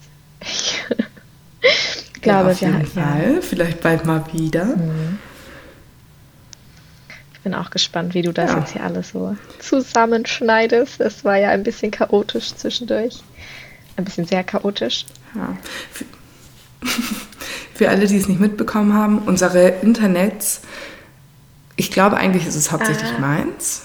[0.41, 0.81] Ich
[2.21, 3.33] glaube, ja, auf jeden wir, Fall.
[3.35, 3.41] Ja.
[3.41, 4.65] Vielleicht bald mal wieder.
[4.65, 5.19] Mhm.
[7.47, 8.59] Ich bin auch gespannt, wie du das ja.
[8.59, 10.99] jetzt hier alles so zusammenschneidest.
[10.99, 13.23] Es war ja ein bisschen chaotisch zwischendurch.
[13.95, 15.05] Ein bisschen sehr chaotisch.
[15.33, 15.55] Ja.
[15.93, 16.05] Für,
[17.73, 20.59] für alle, die es nicht mitbekommen haben, unsere Internets,
[21.77, 23.21] ich glaube eigentlich ist es hauptsächlich ah.
[23.21, 23.83] meins,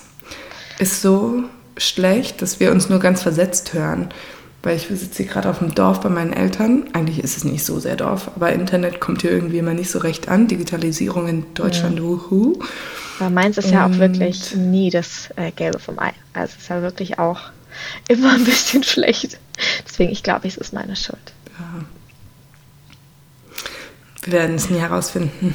[0.81, 1.45] ist so
[1.77, 4.13] schlecht, dass wir uns nur ganz versetzt hören
[4.63, 6.85] weil ich sitze hier gerade auf dem Dorf bei meinen Eltern.
[6.93, 9.99] Eigentlich ist es nicht so sehr Dorf, aber Internet kommt hier irgendwie immer nicht so
[9.99, 10.47] recht an.
[10.47, 12.05] Digitalisierung in Deutschland, ja.
[12.05, 12.61] wuhu.
[13.19, 16.13] Aber meins ist ja auch wirklich nie das äh, Gelbe vom Ei.
[16.33, 17.41] Also es ist ja wirklich auch
[18.09, 19.39] immer ein bisschen schlecht.
[19.87, 21.33] Deswegen, ich glaube, es ist meine Schuld.
[21.59, 21.85] Ja.
[24.23, 25.55] Wir werden es nie herausfinden.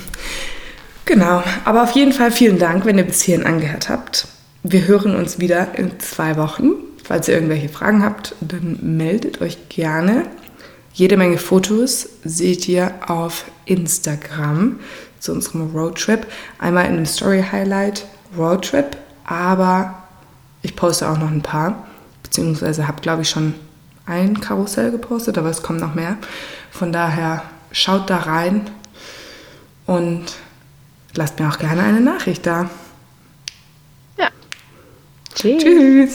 [1.06, 4.28] Genau, aber auf jeden Fall vielen Dank, wenn ihr bis hierhin angehört habt.
[4.64, 6.72] Wir hören uns wieder in zwei Wochen.
[7.04, 10.26] Falls ihr irgendwelche Fragen habt, dann meldet euch gerne.
[10.92, 14.80] Jede Menge Fotos seht ihr auf Instagram
[15.28, 16.26] zu unserem Roadtrip.
[16.58, 18.06] Einmal in einem Story Highlight
[18.38, 20.04] Roadtrip, aber
[20.62, 21.86] ich poste auch noch ein paar,
[22.24, 23.54] beziehungsweise habe, glaube ich, schon
[24.06, 26.18] ein Karussell gepostet, aber es kommen noch mehr.
[26.72, 28.70] Von daher schaut da rein
[29.86, 30.24] und
[31.14, 32.70] lasst mir auch gerne eine Nachricht da.
[34.18, 34.30] Ja.
[35.36, 35.62] Tschüss.
[35.62, 36.12] Tschüss.